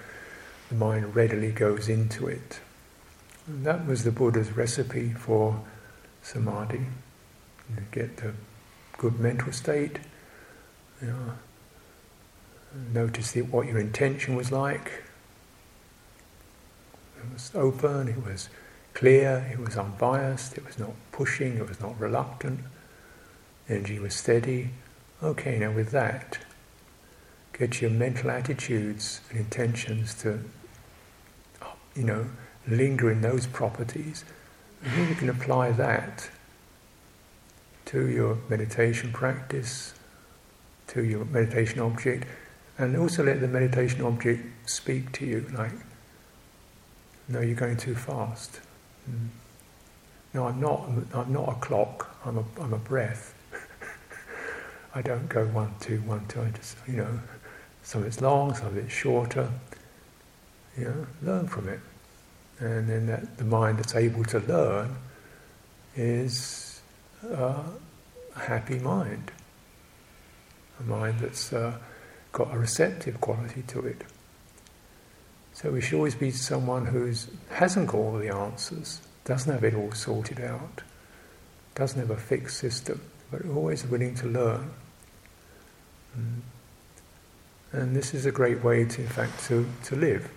the 0.69 0.75
mind 0.77 1.15
readily 1.15 1.51
goes 1.51 1.89
into 1.89 2.29
it. 2.29 2.61
And 3.47 3.65
that 3.65 3.87
was 3.87 4.05
the 4.05 4.13
Buddha's 4.13 4.53
recipe 4.53 5.11
for 5.11 5.61
samadhi. 6.23 6.87
You 7.71 7.83
get 7.93 8.17
the 8.19 8.33
good 8.97 9.19
mental 9.21 9.53
state, 9.53 9.99
you 11.01 11.09
know, 11.09 11.33
notice 12.93 13.33
the, 13.33 13.43
what 13.43 13.67
your 13.67 13.79
intention 13.79 14.37
was 14.37 14.51
like. 14.51 15.05
It 17.19 17.33
was 17.33 17.51
open, 17.55 18.09
it 18.09 18.25
was 18.25 18.49
clear, 18.95 19.49
it 19.53 19.59
was 19.59 19.77
unbiased, 19.77 20.57
it 20.57 20.65
was 20.65 20.79
not 20.79 20.93
pushing, 21.13 21.57
it 21.57 21.69
was 21.69 21.81
not 21.81 21.99
reluctant, 22.01 22.61
energy 23.69 23.99
was 23.99 24.15
steady. 24.15 24.71
Okay, 25.23 25.59
now 25.59 25.73
with 25.73 25.91
that, 25.91 26.39
get 27.53 27.81
your 27.81 27.91
mental 27.91 28.31
attitudes 28.31 29.21
and 29.31 29.39
intentions 29.39 30.15
to, 30.23 30.41
you 31.95 32.05
know, 32.05 32.27
linger 32.67 33.11
in 33.11 33.21
those 33.21 33.47
properties. 33.47 34.25
And 34.83 34.93
then 34.93 35.09
you 35.09 35.15
can 35.15 35.29
apply 35.29 35.73
that 35.73 36.31
to 37.89 38.07
your 38.09 38.37
meditation 38.51 39.11
practice, 39.13 39.95
to 40.89 41.03
your 41.05 41.25
meditation 41.25 41.81
object, 41.81 42.27
and 42.77 42.95
also 42.97 43.25
let 43.25 43.41
the 43.41 43.49
meditation 43.49 44.03
object 44.03 44.45
speak 44.69 45.11
to 45.13 45.25
you 45.25 45.47
like, 45.55 45.73
no, 47.29 47.41
you're 47.41 47.55
going 47.55 47.79
too 47.79 47.95
fast. 47.95 48.61
Mm. 49.11 49.29
No, 50.35 50.47
I'm 50.47 50.61
not. 50.61 50.87
I'm 51.15 51.33
not 51.33 51.49
a 51.49 51.55
clock. 51.55 52.15
I'm 52.25 52.37
a. 52.39 52.45
I'm 52.61 52.75
a 52.75 52.79
breath. 52.79 53.35
I 54.95 55.01
don't 55.01 55.29
go 55.29 55.47
one, 55.47 55.75
two, 55.81 56.01
one, 56.03 56.27
two. 56.29 56.43
I 56.43 56.51
just, 56.51 56.77
you 56.87 56.99
know, 56.99 57.19
some 57.83 58.03
of 58.03 58.07
it's 58.07 58.21
long, 58.21 58.55
some 58.55 58.67
of 58.67 58.77
it's 58.77 58.93
shorter. 58.93 59.51
You 60.77 60.85
know, 60.85 61.07
learn 61.23 61.49
from 61.49 61.69
it. 61.69 61.81
And 62.61 62.89
then 62.89 63.07
that 63.07 63.39
the 63.39 63.45
mind 63.45 63.79
that's 63.79 63.95
able 63.95 64.25
to 64.25 64.41
learn 64.41 64.97
is 65.97 66.68
uh, 67.25 67.63
a 68.37 68.39
happy 68.39 68.79
mind. 68.79 69.31
A 70.81 70.83
mind 70.85 71.21
that's 71.21 71.53
uh, 71.53 71.77
got 72.33 72.55
a 72.55 72.59
receptive 72.59 73.21
quality 73.21 73.63
to 73.69 73.81
it. 73.81 74.03
So 75.53 75.73
we 75.73 75.81
should 75.81 75.97
always 75.97 76.15
be 76.15 76.31
someone 76.31 76.87
who 76.87 77.13
hasn't 77.51 77.89
got 77.89 77.99
all 77.99 78.19
the 78.19 78.33
answers, 78.33 79.01
doesn't 79.25 79.53
have 79.53 79.65
it 79.65 79.75
all 79.75 79.91
sorted 79.93 80.41
out, 80.41 80.83
doesn't 81.75 81.99
have 81.99 82.11
a 82.11 82.17
fixed 82.17 82.59
system, 82.59 83.01
but 83.31 83.45
always 83.47 83.85
willing 83.85 84.15
to 84.17 84.27
learn. 84.29 84.71
Mm. 86.17 86.41
And 87.73 87.97
this 87.97 88.15
is 88.15 88.25
a 88.25 88.31
great 88.31 88.63
way 88.63 88.85
to, 88.85 89.03
in 89.03 89.09
fact, 89.09 89.45
to, 89.47 89.67
to 89.85 89.97
live. 89.97 90.31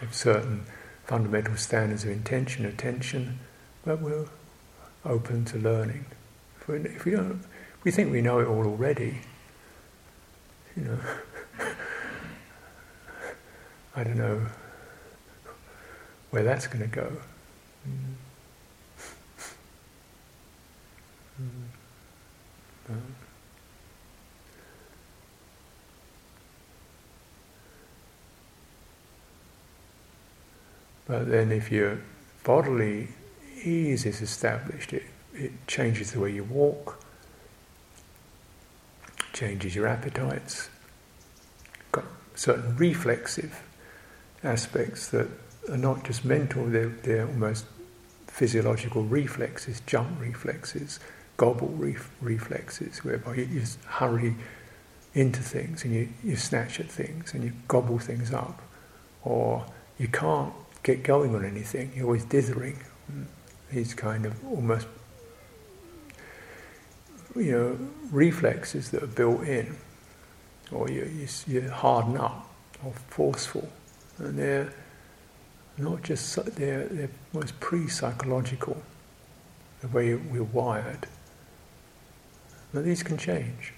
Have 0.00 0.14
certain 0.14 0.64
fundamental 1.06 1.56
standards 1.56 2.04
of 2.04 2.10
intention, 2.10 2.66
attention, 2.66 3.38
but 3.84 4.00
we're 4.00 4.26
open 5.08 5.44
to 5.46 5.58
learning. 5.58 6.04
If 6.60 6.68
we, 6.68 6.76
if 6.78 7.04
we 7.04 7.12
don't, 7.12 7.42
we 7.82 7.90
think 7.90 8.12
we 8.12 8.20
know 8.20 8.38
it 8.40 8.46
all 8.46 8.66
already, 8.66 9.18
you 10.76 10.84
know, 10.84 10.98
I 13.96 14.04
don't 14.04 14.18
know 14.18 14.46
where 16.30 16.44
that's 16.44 16.66
going 16.66 16.88
to 16.88 16.94
go. 16.94 17.10
But 31.06 31.30
then, 31.30 31.52
if 31.52 31.72
your 31.72 31.98
bodily 32.44 33.08
ease 33.66 34.06
is 34.06 34.20
established, 34.20 34.92
it, 34.92 35.04
it 35.34 35.52
changes 35.66 36.12
the 36.12 36.20
way 36.20 36.32
you 36.32 36.44
walk, 36.44 37.02
changes 39.32 39.74
your 39.74 39.86
appetites, 39.86 40.68
got 41.92 42.04
certain 42.34 42.76
reflexive 42.76 43.62
aspects 44.42 45.08
that 45.08 45.28
are 45.70 45.76
not 45.76 46.04
just 46.04 46.24
mental, 46.24 46.66
they're, 46.66 46.88
they're 46.88 47.26
almost 47.26 47.64
physiological 48.26 49.02
reflexes, 49.04 49.80
jump 49.86 50.20
reflexes, 50.20 51.00
gobble 51.36 51.68
ref- 51.68 52.10
reflexes, 52.20 53.04
whereby 53.04 53.34
you 53.34 53.62
hurry 53.86 54.34
into 55.14 55.40
things 55.40 55.84
and 55.84 55.94
you, 55.94 56.08
you 56.22 56.36
snatch 56.36 56.80
at 56.80 56.90
things 56.90 57.34
and 57.34 57.42
you 57.44 57.52
gobble 57.66 57.98
things 57.98 58.32
up, 58.32 58.60
or 59.24 59.64
you 59.98 60.08
can't 60.08 60.52
get 60.82 61.02
going 61.02 61.34
on 61.34 61.44
anything, 61.44 61.92
you're 61.94 62.06
always 62.06 62.24
dithering. 62.24 62.78
These 63.70 63.94
kind 63.94 64.24
of 64.24 64.34
almost, 64.46 64.86
you 67.36 67.52
know, 67.52 67.78
reflexes 68.10 68.90
that 68.90 69.02
are 69.02 69.06
built 69.06 69.42
in, 69.42 69.76
or 70.72 70.88
you, 70.90 71.04
you, 71.04 71.28
you 71.46 71.68
harden 71.68 72.16
up, 72.16 72.48
or 72.84 72.92
forceful, 73.08 73.68
and 74.18 74.38
they're 74.38 74.72
not 75.76 76.02
just 76.02 76.34
they're, 76.56 76.86
they're 76.86 77.10
almost 77.34 77.60
pre-psychological, 77.60 78.82
the 79.80 79.88
way 79.88 80.14
we're 80.14 80.42
wired. 80.42 81.06
Now 82.72 82.82
these 82.82 83.02
can 83.02 83.16
change. 83.16 83.72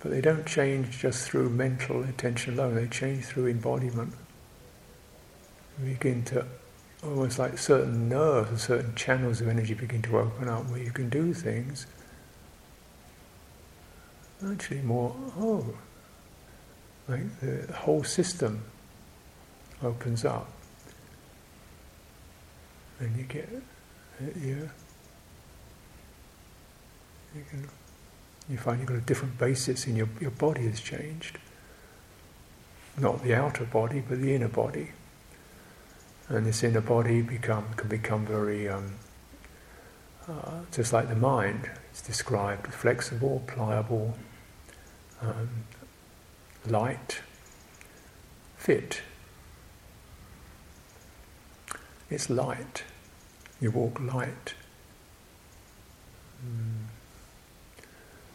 But 0.00 0.10
they 0.10 0.20
don't 0.20 0.46
change 0.46 0.98
just 0.98 1.28
through 1.28 1.50
mental 1.50 2.02
attention 2.04 2.54
alone, 2.54 2.74
they 2.76 2.86
change 2.86 3.24
through 3.24 3.48
embodiment. 3.48 4.14
We 5.82 5.90
begin 5.90 6.24
to, 6.24 6.46
almost 7.02 7.38
like 7.38 7.58
certain 7.58 8.08
nerves 8.08 8.48
and 8.50 8.60
certain 8.60 8.94
channels 8.94 9.40
of 9.40 9.48
energy 9.48 9.74
begin 9.74 10.02
to 10.02 10.18
open 10.18 10.48
up 10.48 10.68
where 10.70 10.80
you 10.80 10.90
can 10.90 11.08
do 11.08 11.32
things. 11.32 11.86
Actually, 14.46 14.80
more, 14.80 15.14
oh, 15.38 15.66
like 17.08 17.40
the 17.40 17.72
whole 17.72 18.04
system 18.04 18.62
opens 19.82 20.24
up. 20.24 20.50
And 22.98 23.16
you 23.16 23.24
get, 23.24 23.48
you, 24.20 24.70
you, 27.34 27.44
can, 27.50 27.68
you 28.48 28.56
find 28.56 28.78
you've 28.80 28.88
got 28.88 28.96
a 28.96 29.02
different 29.02 29.38
basis 29.38 29.86
in 29.86 29.96
your, 29.96 30.08
your 30.20 30.30
body 30.30 30.66
has 30.66 30.80
changed. 30.80 31.38
Not 32.98 33.22
the 33.22 33.34
outer 33.34 33.64
body, 33.64 34.02
but 34.06 34.20
the 34.20 34.34
inner 34.34 34.48
body. 34.48 34.92
And 36.28 36.44
this 36.44 36.64
inner 36.64 36.80
body 36.80 37.22
become, 37.22 37.72
can 37.76 37.88
become 37.88 38.26
very, 38.26 38.68
um, 38.68 38.94
uh, 40.28 40.60
just 40.72 40.92
like 40.92 41.08
the 41.08 41.14
mind, 41.14 41.70
it's 41.90 42.02
described, 42.02 42.66
flexible, 42.66 43.44
pliable, 43.46 44.16
um, 45.22 45.48
light, 46.66 47.20
fit. 48.56 49.02
It's 52.10 52.28
light. 52.28 52.82
You 53.60 53.70
walk 53.70 54.00
light. 54.00 54.54
Mm. 56.44 56.86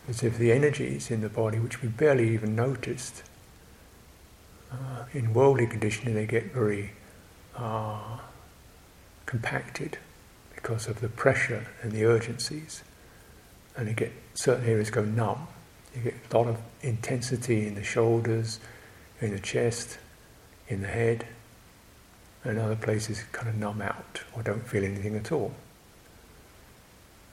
As 0.09 0.23
if 0.23 0.37
the 0.37 0.51
energies 0.51 1.11
in 1.11 1.21
the 1.21 1.29
body, 1.29 1.59
which 1.59 1.81
we 1.81 1.89
barely 1.89 2.33
even 2.33 2.55
noticed, 2.55 3.23
uh, 4.71 5.03
in 5.13 5.33
worldly 5.33 5.67
conditioning, 5.67 6.15
they 6.15 6.25
get 6.25 6.53
very 6.53 6.93
uh, 7.55 8.17
compacted 9.25 9.97
because 10.55 10.87
of 10.87 11.01
the 11.01 11.09
pressure 11.09 11.67
and 11.81 11.91
the 11.91 12.05
urgencies, 12.05 12.83
and 13.75 13.87
you 13.87 13.93
get 13.93 14.11
certain 14.35 14.65
areas 14.65 14.89
go 14.89 15.03
numb. 15.03 15.47
You 15.95 16.01
get 16.01 16.13
a 16.31 16.37
lot 16.37 16.47
of 16.47 16.57
intensity 16.81 17.67
in 17.67 17.75
the 17.75 17.83
shoulders, 17.83 18.59
in 19.19 19.31
the 19.31 19.39
chest, 19.39 19.97
in 20.67 20.81
the 20.81 20.87
head, 20.87 21.27
and 22.43 22.57
other 22.57 22.75
places 22.75 23.23
kind 23.31 23.49
of 23.49 23.55
numb 23.55 23.81
out 23.81 24.21
or 24.33 24.41
don't 24.41 24.67
feel 24.67 24.83
anything 24.83 25.15
at 25.15 25.31
all. 25.31 25.53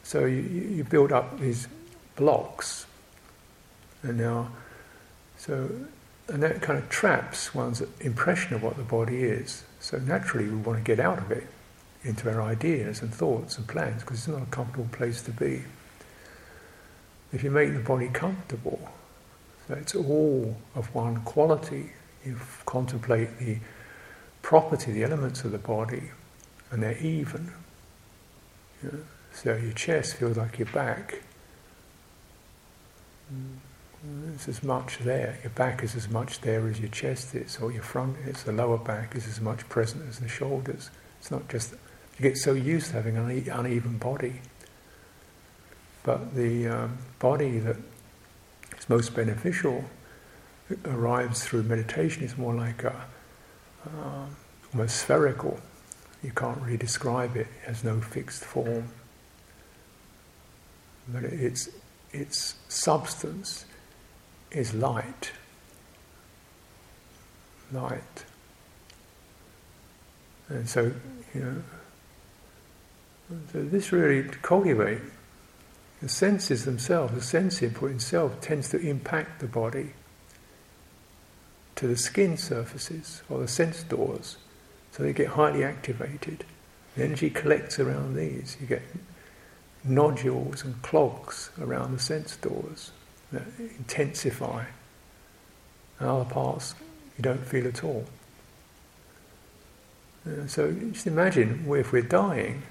So 0.03 0.25
you, 0.25 0.41
you 0.41 0.85
build 0.85 1.13
up 1.13 1.39
these 1.39 1.69
blocks, 2.17 2.87
and 4.03 4.19
now, 4.19 4.51
so, 5.37 5.71
and 6.29 6.43
that 6.43 6.61
kind 6.61 6.79
of 6.79 6.89
traps 6.89 7.55
one's 7.55 7.83
impression 8.01 8.55
of 8.55 8.63
what 8.63 8.77
the 8.77 8.83
body 8.83 9.23
is. 9.23 9.65
So 9.81 9.99
naturally, 9.99 10.49
we 10.49 10.57
want 10.57 10.79
to 10.79 10.85
get 10.85 11.01
out 11.01 11.19
of 11.19 11.31
it 11.31 11.47
into 12.05 12.31
our 12.31 12.43
ideas 12.43 13.03
and 13.03 13.13
thoughts 13.13 13.57
and 13.57 13.67
plans 13.67 14.03
because 14.03 14.19
it's 14.19 14.29
not 14.29 14.43
a 14.43 14.47
comfortable 14.47 14.89
place 14.93 15.23
to 15.23 15.31
be. 15.31 15.63
If 17.33 17.43
you 17.43 17.51
make 17.51 17.73
the 17.73 17.81
body 17.81 18.09
comfortable, 18.09 18.91
so 19.67 19.75
it's 19.75 19.95
all 19.95 20.57
of 20.75 20.95
one 20.95 21.23
quality, 21.23 21.93
you 22.25 22.39
contemplate 22.67 23.39
the 23.39 23.59
property, 24.43 24.93
the 24.93 25.05
elements 25.05 25.45
of 25.45 25.53
the 25.53 25.59
body, 25.59 26.11
and 26.71 26.83
they're 26.83 26.99
even. 26.99 27.53
You 28.83 28.91
know? 28.91 28.99
So 29.33 29.57
your 29.57 29.73
chest 29.73 30.17
feels 30.17 30.37
like 30.37 30.59
your 30.59 30.69
back. 30.69 31.23
Mm. 33.33 33.59
There's 34.03 34.49
as 34.49 34.63
much 34.63 34.99
there. 34.99 35.39
Your 35.43 35.51
back 35.51 35.83
is 35.83 35.97
as 35.97 36.09
much 36.09 36.41
there 36.41 36.69
as 36.69 36.79
your 36.79 36.89
chest 36.91 37.35
is, 37.35 37.59
or 37.59 37.73
your 37.73 37.83
front 37.83 38.17
is. 38.27 38.45
The 38.45 38.53
lower 38.53 38.79
back 38.79 39.17
is 39.17 39.27
as 39.27 39.41
much 39.41 39.69
present 39.69 40.09
as 40.09 40.21
the 40.21 40.29
shoulders. 40.29 40.91
It's 41.19 41.31
not 41.31 41.49
just 41.49 41.73
you 41.73 42.23
get 42.23 42.37
so 42.37 42.53
used 42.53 42.89
to 42.89 42.93
having 42.95 43.17
an 43.17 43.31
uneven 43.51 43.99
body. 43.99 44.41
But 46.05 46.35
the 46.35 46.69
um, 46.69 46.99
body 47.19 47.59
that 47.59 47.77
is 48.79 48.89
most 48.89 49.15
beneficial 49.15 49.85
arrives 50.85 51.45
through 51.45 51.65
meditation 51.65 52.23
is 52.23 52.37
more 52.37 52.55
like 52.55 52.85
a 52.85 53.05
um, 53.87 54.37
almost 54.73 54.97
spherical. 54.97 55.59
You 56.23 56.33
can't 56.33 56.61
really 56.61 56.77
describe 56.77 57.37
it. 57.37 57.47
It 57.63 57.67
has 57.67 57.85
no 57.85 58.01
fixed 58.01 58.45
form. 58.45 58.89
But 61.09 61.25
its, 61.25 61.71
its 62.13 62.55
substance 62.69 63.65
is 64.51 64.75
light. 64.75 65.33
Light. 67.73 68.25
And 70.49 70.69
so, 70.69 70.93
you 71.35 71.41
know, 71.41 71.63
so 73.53 73.63
this 73.63 73.93
really 73.93 74.29
to 74.29 74.39
cultivate 74.39 75.03
the 76.01 76.09
senses 76.09 76.65
themselves, 76.65 77.13
the 77.13 77.21
sense 77.21 77.63
input 77.63 77.91
itself 77.91 78.41
tends 78.41 78.71
to 78.71 78.79
impact 78.79 79.41
the 79.41 79.47
body 79.47 79.91
to 81.75 81.87
the 81.87 81.97
skin 81.97 82.37
surfaces 82.37 83.23
or 83.29 83.41
the 83.41 83.49
sense 83.49 83.83
doors, 83.83 84.39
so 84.93 85.03
they 85.03 85.13
get 85.13 85.29
highly 85.29 85.63
activated. 85.63 86.45
The 86.97 87.05
energy 87.05 87.31
collects 87.31 87.79
around 87.79 88.15
these. 88.15 88.57
You 88.61 88.67
get 88.67 88.83
nodules 89.85 90.65
and 90.65 90.81
clogs 90.83 91.51
around 91.61 91.93
the 91.93 92.01
sense 92.01 92.37
doors 92.37 92.93
that 93.33 93.43
intensify. 93.59 94.65
And 95.99 96.09
other 96.09 96.25
parts 96.25 96.75
you 97.17 97.23
don't 97.23 97.45
feel 97.45 97.67
at 97.67 97.83
all. 97.83 98.05
Uh, 100.27 100.47
so 100.47 100.73
just 100.73 101.07
imagine 101.07 101.65
if 101.69 101.93
we're 101.93 102.03
dying, 102.03 102.63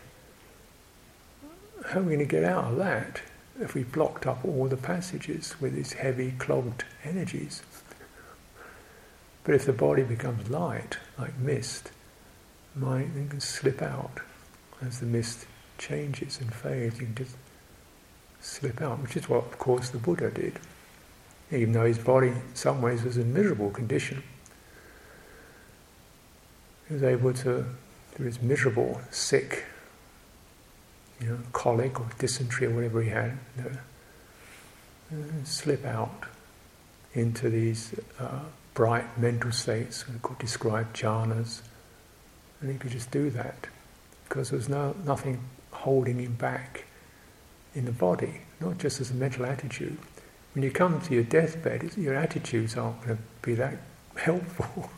how 1.87 1.99
are 1.99 2.03
we 2.03 2.15
going 2.15 2.19
to 2.19 2.25
get 2.25 2.43
out 2.43 2.65
of 2.65 2.77
that 2.77 3.21
if 3.59 3.73
we 3.73 3.83
blocked 3.83 4.27
up 4.27 4.43
all 4.45 4.67
the 4.67 4.77
passages 4.77 5.55
with 5.59 5.73
these 5.73 5.93
heavy 5.93 6.31
clogged 6.37 6.83
energies? 7.03 7.63
But 9.43 9.55
if 9.55 9.65
the 9.65 9.73
body 9.73 10.03
becomes 10.03 10.49
light, 10.49 10.97
like 11.17 11.37
mist, 11.37 11.91
mind 12.75 13.13
then 13.15 13.29
can 13.29 13.39
slip 13.39 13.81
out 13.81 14.19
as 14.81 14.99
the 14.99 15.05
mist 15.05 15.45
changes 15.77 16.39
and 16.39 16.53
fades. 16.53 16.99
You 16.99 17.05
can 17.07 17.15
just 17.15 17.35
slip 18.47 18.81
out, 18.81 18.99
which 19.01 19.17
is 19.17 19.27
what, 19.27 19.45
of 19.45 19.59
course, 19.59 19.89
the 19.89 19.97
Buddha 19.97 20.31
did. 20.31 20.57
Even 21.51 21.73
though 21.73 21.85
his 21.85 21.99
body, 21.99 22.29
in 22.29 22.41
some 22.55 22.81
ways, 22.81 23.03
was 23.03 23.17
in 23.17 23.33
miserable 23.33 23.69
condition, 23.69 24.23
he 26.87 26.93
was 26.93 27.03
able 27.03 27.33
to, 27.33 27.65
through 28.11 28.25
his 28.25 28.41
miserable, 28.41 29.01
sick 29.11 29.65
you 31.19 31.27
know, 31.27 31.39
colic 31.51 31.99
or 31.99 32.07
dysentery 32.19 32.67
or 32.67 32.71
whatever 32.71 33.01
he 33.01 33.09
had, 33.09 33.37
you 33.57 33.63
know, 33.63 33.71
uh, 35.13 35.43
slip 35.43 35.85
out 35.85 36.23
into 37.13 37.49
these 37.49 37.95
uh, 38.19 38.39
bright 38.73 39.17
mental 39.17 39.51
states, 39.51 40.05
described 40.39 40.95
jhanas, 40.95 41.61
and 42.61 42.71
he 42.71 42.77
could 42.77 42.91
just 42.91 43.09
do 43.11 43.29
that 43.31 43.67
because 44.27 44.49
there's 44.51 44.69
no 44.69 44.95
nothing 45.05 45.39
holding 45.71 46.19
him 46.19 46.33
back 46.33 46.86
in 47.77 47.85
the 47.85 47.91
body, 47.91 48.41
not 48.59 48.79
just 48.79 48.99
as 48.99 49.11
a 49.11 49.13
mental 49.13 49.45
attitude. 49.45 49.97
When 50.55 50.63
you 50.63 50.71
come 50.71 50.99
to 51.01 51.13
your 51.13 51.23
deathbed, 51.23 51.95
your 51.95 52.15
attitudes 52.15 52.75
aren't 52.75 53.05
going 53.05 53.17
to 53.17 53.23
be 53.43 53.53
that 53.53 53.77
helpful. 54.17 54.89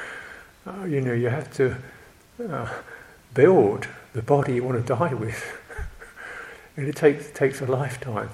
uh, 0.66 0.84
you 0.84 1.00
know, 1.00 1.12
you 1.12 1.28
have 1.28 1.50
to 1.54 1.76
uh, 2.50 2.68
build 3.34 3.86
the 4.14 4.22
body 4.22 4.56
you 4.56 4.64
want 4.64 4.84
to 4.84 4.94
die 4.94 5.14
with. 5.14 5.56
and 6.76 6.88
it 6.88 6.96
takes, 6.96 7.30
takes 7.30 7.60
a 7.60 7.66
lifetime. 7.66 8.30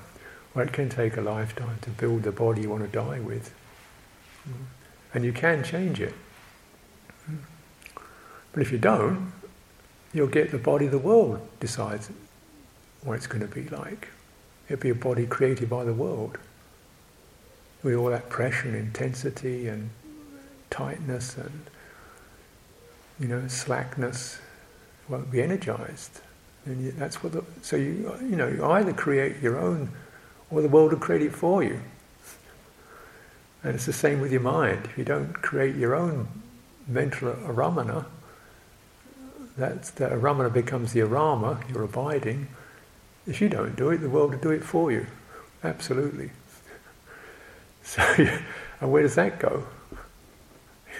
Well, 0.55 0.67
it 0.67 0.73
can 0.73 0.89
take 0.89 1.19
a 1.19 1.21
lifetime 1.21 1.79
to 1.83 1.91
build 1.91 2.23
the 2.23 2.33
body 2.33 2.63
you 2.63 2.71
want 2.71 2.85
to 2.85 2.89
die 2.89 3.21
with. 3.21 3.53
And 5.13 5.25
you 5.25 5.33
can 5.33 5.63
change 5.63 6.01
it. 6.01 6.15
But 8.53 8.63
if 8.63 8.71
you 8.73 8.79
don't, 8.79 9.33
you'll 10.13 10.29
get 10.29 10.53
the 10.53 10.59
body 10.59 10.87
the 10.87 10.99
world 10.99 11.47
decides 11.61 12.09
what 13.05 13.15
it's 13.15 13.27
going 13.27 13.47
to 13.47 13.55
be 13.55 13.69
like. 13.69 14.09
It'll 14.69 14.81
be 14.81 14.91
a 14.91 14.95
body 14.95 15.27
created 15.27 15.69
by 15.69 15.85
the 15.85 15.93
world. 15.93 16.39
With 17.83 17.95
all 17.95 18.09
that 18.09 18.31
pressure 18.31 18.69
and 18.69 18.77
intensity 18.77 19.69
and 19.69 19.91
tightness 20.71 21.37
and 21.37 21.67
you 23.21 23.29
know 23.29 23.47
slackness 23.47 24.39
won't 25.09 25.31
be 25.31 25.43
energized. 25.43 26.21
And 26.65 26.93
that's 26.95 27.23
what 27.23 27.33
the, 27.33 27.45
so 27.61 27.77
you 27.77 28.17
you 28.23 28.37
know 28.37 28.49
you 28.49 28.65
either 28.65 28.95
create 28.95 29.41
your 29.41 29.59
own 29.59 29.91
or 30.51 30.63
the 30.63 30.69
world 30.69 30.93
will 30.93 30.99
create 30.99 31.23
it 31.23 31.35
for 31.35 31.63
you. 31.63 31.81
And 33.63 33.75
it's 33.75 33.87
the 33.87 33.93
same 33.93 34.21
with 34.21 34.33
your 34.33 34.41
mind. 34.41 34.87
If 34.87 34.99
you 34.99 35.05
don't 35.05 35.33
create 35.35 35.77
your 35.77 35.95
own 35.95 36.29
mental 36.87 37.33
aramana, 37.33 38.07
that's 39.57 39.91
the 39.91 40.07
aramana 40.09 40.53
becomes 40.53 40.93
the 40.93 41.01
arama, 41.01 41.69
you're 41.71 41.85
abiding. 41.85 42.49
If 43.27 43.41
you 43.41 43.49
don't 43.49 43.75
do 43.77 43.91
it, 43.91 43.99
the 43.99 44.11
world 44.11 44.33
will 44.33 44.39
do 44.39 44.51
it 44.51 44.63
for 44.63 44.91
you. 44.93 45.07
Absolutely. 45.63 46.31
So, 47.87 48.03
and 48.81 48.91
where 48.91 49.03
does 49.03 49.15
that 49.17 49.39
go? 49.39 49.67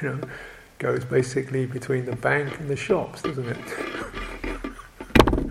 You 0.03 0.09
know, 0.09 0.21
goes 0.79 1.03
basically 1.03 1.65
between 1.65 2.05
the 2.05 2.15
bank 2.15 2.61
and 2.61 2.69
the 2.69 2.77
shops, 2.77 3.23
doesn't 3.23 3.49
it? 3.49 3.57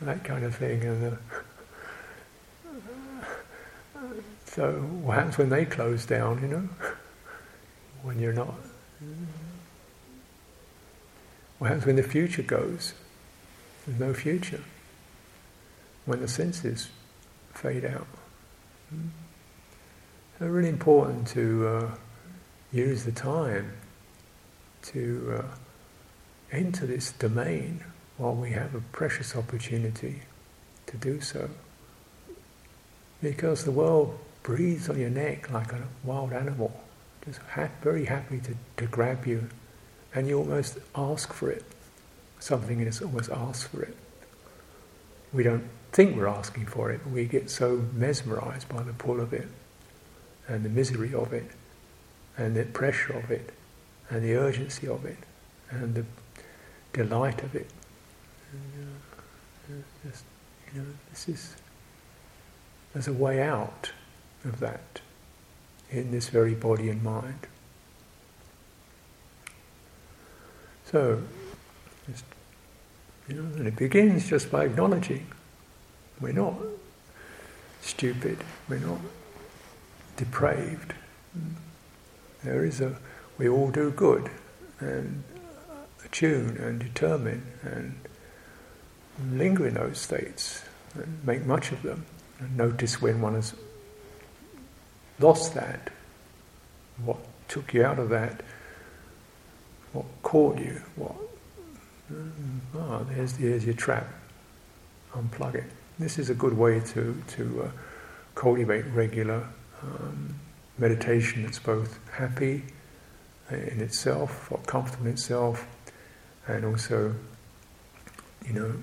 that 0.00 0.24
kind 0.24 0.42
of 0.42 0.56
thing. 0.56 0.82
And 0.84 1.02
the, 1.02 1.18
uh, 3.94 4.00
so, 4.46 4.72
what 5.02 5.16
happens 5.16 5.36
when 5.36 5.50
they 5.50 5.66
close 5.66 6.06
down? 6.06 6.40
You 6.40 6.48
know, 6.48 6.68
when 8.02 8.18
you're 8.18 8.32
not. 8.32 8.54
What 11.58 11.68
happens 11.68 11.84
when 11.84 11.96
the 11.96 12.02
future 12.02 12.42
goes? 12.42 12.94
There's 13.86 14.00
no 14.00 14.14
future. 14.14 14.62
When 16.06 16.20
the 16.20 16.28
senses 16.28 16.88
fade 17.54 17.84
out. 17.84 18.06
So 20.38 20.46
really 20.46 20.68
important 20.68 21.28
to 21.28 21.66
uh, 21.66 21.90
use 22.72 23.04
the 23.04 23.12
time 23.12 23.72
to 24.82 25.38
uh, 25.38 25.54
enter 26.52 26.86
this 26.86 27.12
domain 27.12 27.82
while 28.18 28.34
we 28.34 28.50
have 28.50 28.74
a 28.74 28.80
precious 28.92 29.34
opportunity 29.34 30.22
to 30.86 30.96
do 30.96 31.20
so. 31.20 31.48
Because 33.22 33.64
the 33.64 33.70
world 33.70 34.18
breathes 34.42 34.88
on 34.90 34.98
your 34.98 35.10
neck 35.10 35.50
like 35.50 35.72
a 35.72 35.82
wild 36.02 36.32
animal, 36.32 36.80
just 37.24 37.40
ha- 37.40 37.70
very 37.82 38.04
happy 38.04 38.40
to, 38.40 38.54
to 38.76 38.86
grab 38.86 39.26
you 39.26 39.48
and 40.14 40.28
you 40.28 40.38
almost 40.38 40.78
ask 40.94 41.32
for 41.32 41.50
it. 41.50 41.64
Something 42.38 42.80
in 42.80 42.88
us 42.88 43.00
almost 43.00 43.30
asks 43.30 43.66
for 43.66 43.82
it. 43.82 43.96
We 45.32 45.42
don't 45.42 45.64
think 45.94 46.16
we're 46.16 46.26
asking 46.26 46.66
for 46.66 46.90
it, 46.90 47.00
but 47.04 47.12
we 47.12 47.24
get 47.24 47.48
so 47.48 47.84
mesmerized 47.94 48.68
by 48.68 48.82
the 48.82 48.92
pull 48.92 49.20
of 49.20 49.32
it, 49.32 49.46
and 50.48 50.64
the 50.64 50.68
misery 50.68 51.14
of 51.14 51.32
it, 51.32 51.48
and 52.36 52.56
the 52.56 52.64
pressure 52.64 53.12
of 53.12 53.30
it, 53.30 53.52
and 54.10 54.24
the 54.24 54.34
urgency 54.34 54.88
of 54.88 55.04
it, 55.04 55.16
and 55.70 55.94
the 55.94 56.04
delight 56.92 57.44
of 57.44 57.54
it. 57.54 57.70
And, 58.52 59.78
uh, 59.78 60.10
just, 60.10 60.24
you 60.74 60.80
know, 60.80 60.86
this 61.10 61.28
is 61.28 61.54
there's 62.92 63.08
a 63.08 63.12
way 63.12 63.40
out 63.40 63.92
of 64.44 64.58
that 64.60 65.00
in 65.90 66.10
this 66.10 66.28
very 66.28 66.54
body 66.54 66.88
and 66.88 67.02
mind. 67.02 67.46
So, 70.90 71.22
just, 72.08 72.24
you 73.28 73.36
know, 73.36 73.56
and 73.56 73.66
it 73.68 73.76
begins 73.76 74.28
just 74.28 74.50
by 74.50 74.64
acknowledging 74.64 75.26
we're 76.20 76.32
not 76.32 76.54
stupid, 77.80 78.38
we're 78.68 78.78
not 78.78 79.00
depraved. 80.16 80.94
There 82.42 82.64
is 82.64 82.80
a, 82.80 82.96
we 83.38 83.48
all 83.48 83.70
do 83.70 83.90
good 83.90 84.30
and 84.80 85.24
attune 86.04 86.56
and 86.58 86.78
determine 86.78 87.46
and 87.62 87.94
linger 89.30 89.66
in 89.66 89.74
those 89.74 89.98
states 89.98 90.62
and 90.94 91.24
make 91.24 91.44
much 91.44 91.72
of 91.72 91.82
them 91.82 92.04
and 92.38 92.56
notice 92.56 93.00
when 93.00 93.20
one 93.20 93.34
has 93.34 93.54
lost 95.18 95.54
that, 95.54 95.90
what 97.04 97.18
took 97.48 97.72
you 97.74 97.84
out 97.84 97.98
of 97.98 98.08
that, 98.10 98.42
what 99.92 100.04
caught 100.22 100.58
you, 100.58 100.80
what, 100.96 101.14
ah, 102.76 103.00
there's, 103.10 103.34
there's 103.34 103.64
your 103.64 103.74
trap, 103.74 104.06
unplug 105.12 105.54
it. 105.54 105.70
This 105.98 106.18
is 106.18 106.28
a 106.28 106.34
good 106.34 106.58
way 106.58 106.80
to, 106.80 107.22
to 107.36 107.62
uh, 107.62 107.70
cultivate 108.34 108.84
regular 108.86 109.46
um, 109.80 110.34
meditation 110.76 111.44
that's 111.44 111.60
both 111.60 112.00
happy 112.10 112.64
in 113.50 113.80
itself, 113.80 114.50
or 114.50 114.58
comfortable 114.66 115.06
in 115.06 115.12
itself, 115.12 115.66
and 116.48 116.64
also, 116.64 117.14
you 118.44 118.54
know, 118.54 118.74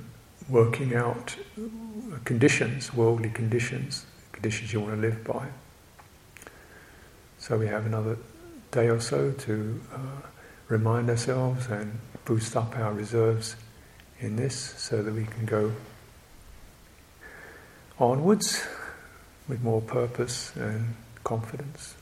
working 0.47 0.95
out 0.95 1.36
conditions, 2.24 2.93
worldly 2.93 3.30
conditions, 3.30 4.05
conditions 4.32 4.72
you 4.72 4.80
want 4.80 4.95
to 4.95 5.01
live 5.01 5.24
by. 5.26 5.47
So 7.39 7.57
we 7.57 7.68
have 7.68 7.86
another 7.86 8.18
day 8.72 8.88
or 8.88 9.01
so 9.01 9.32
to 9.32 9.82
uh, 9.93 9.97
remind 10.70 11.09
ourselves 11.09 11.68
and 11.68 11.99
boost 12.24 12.55
up 12.55 12.78
our 12.78 12.93
reserves 12.93 13.57
in 14.20 14.38
this 14.38 14.55
so 14.55 15.03
that 15.03 15.14
we 15.14 15.26
can 15.26 15.45
go 15.45 15.74
onwards 18.02 18.66
with 19.47 19.62
more 19.62 19.82
purpose 19.82 20.56
and 20.56 20.95
confidence. 21.24 21.95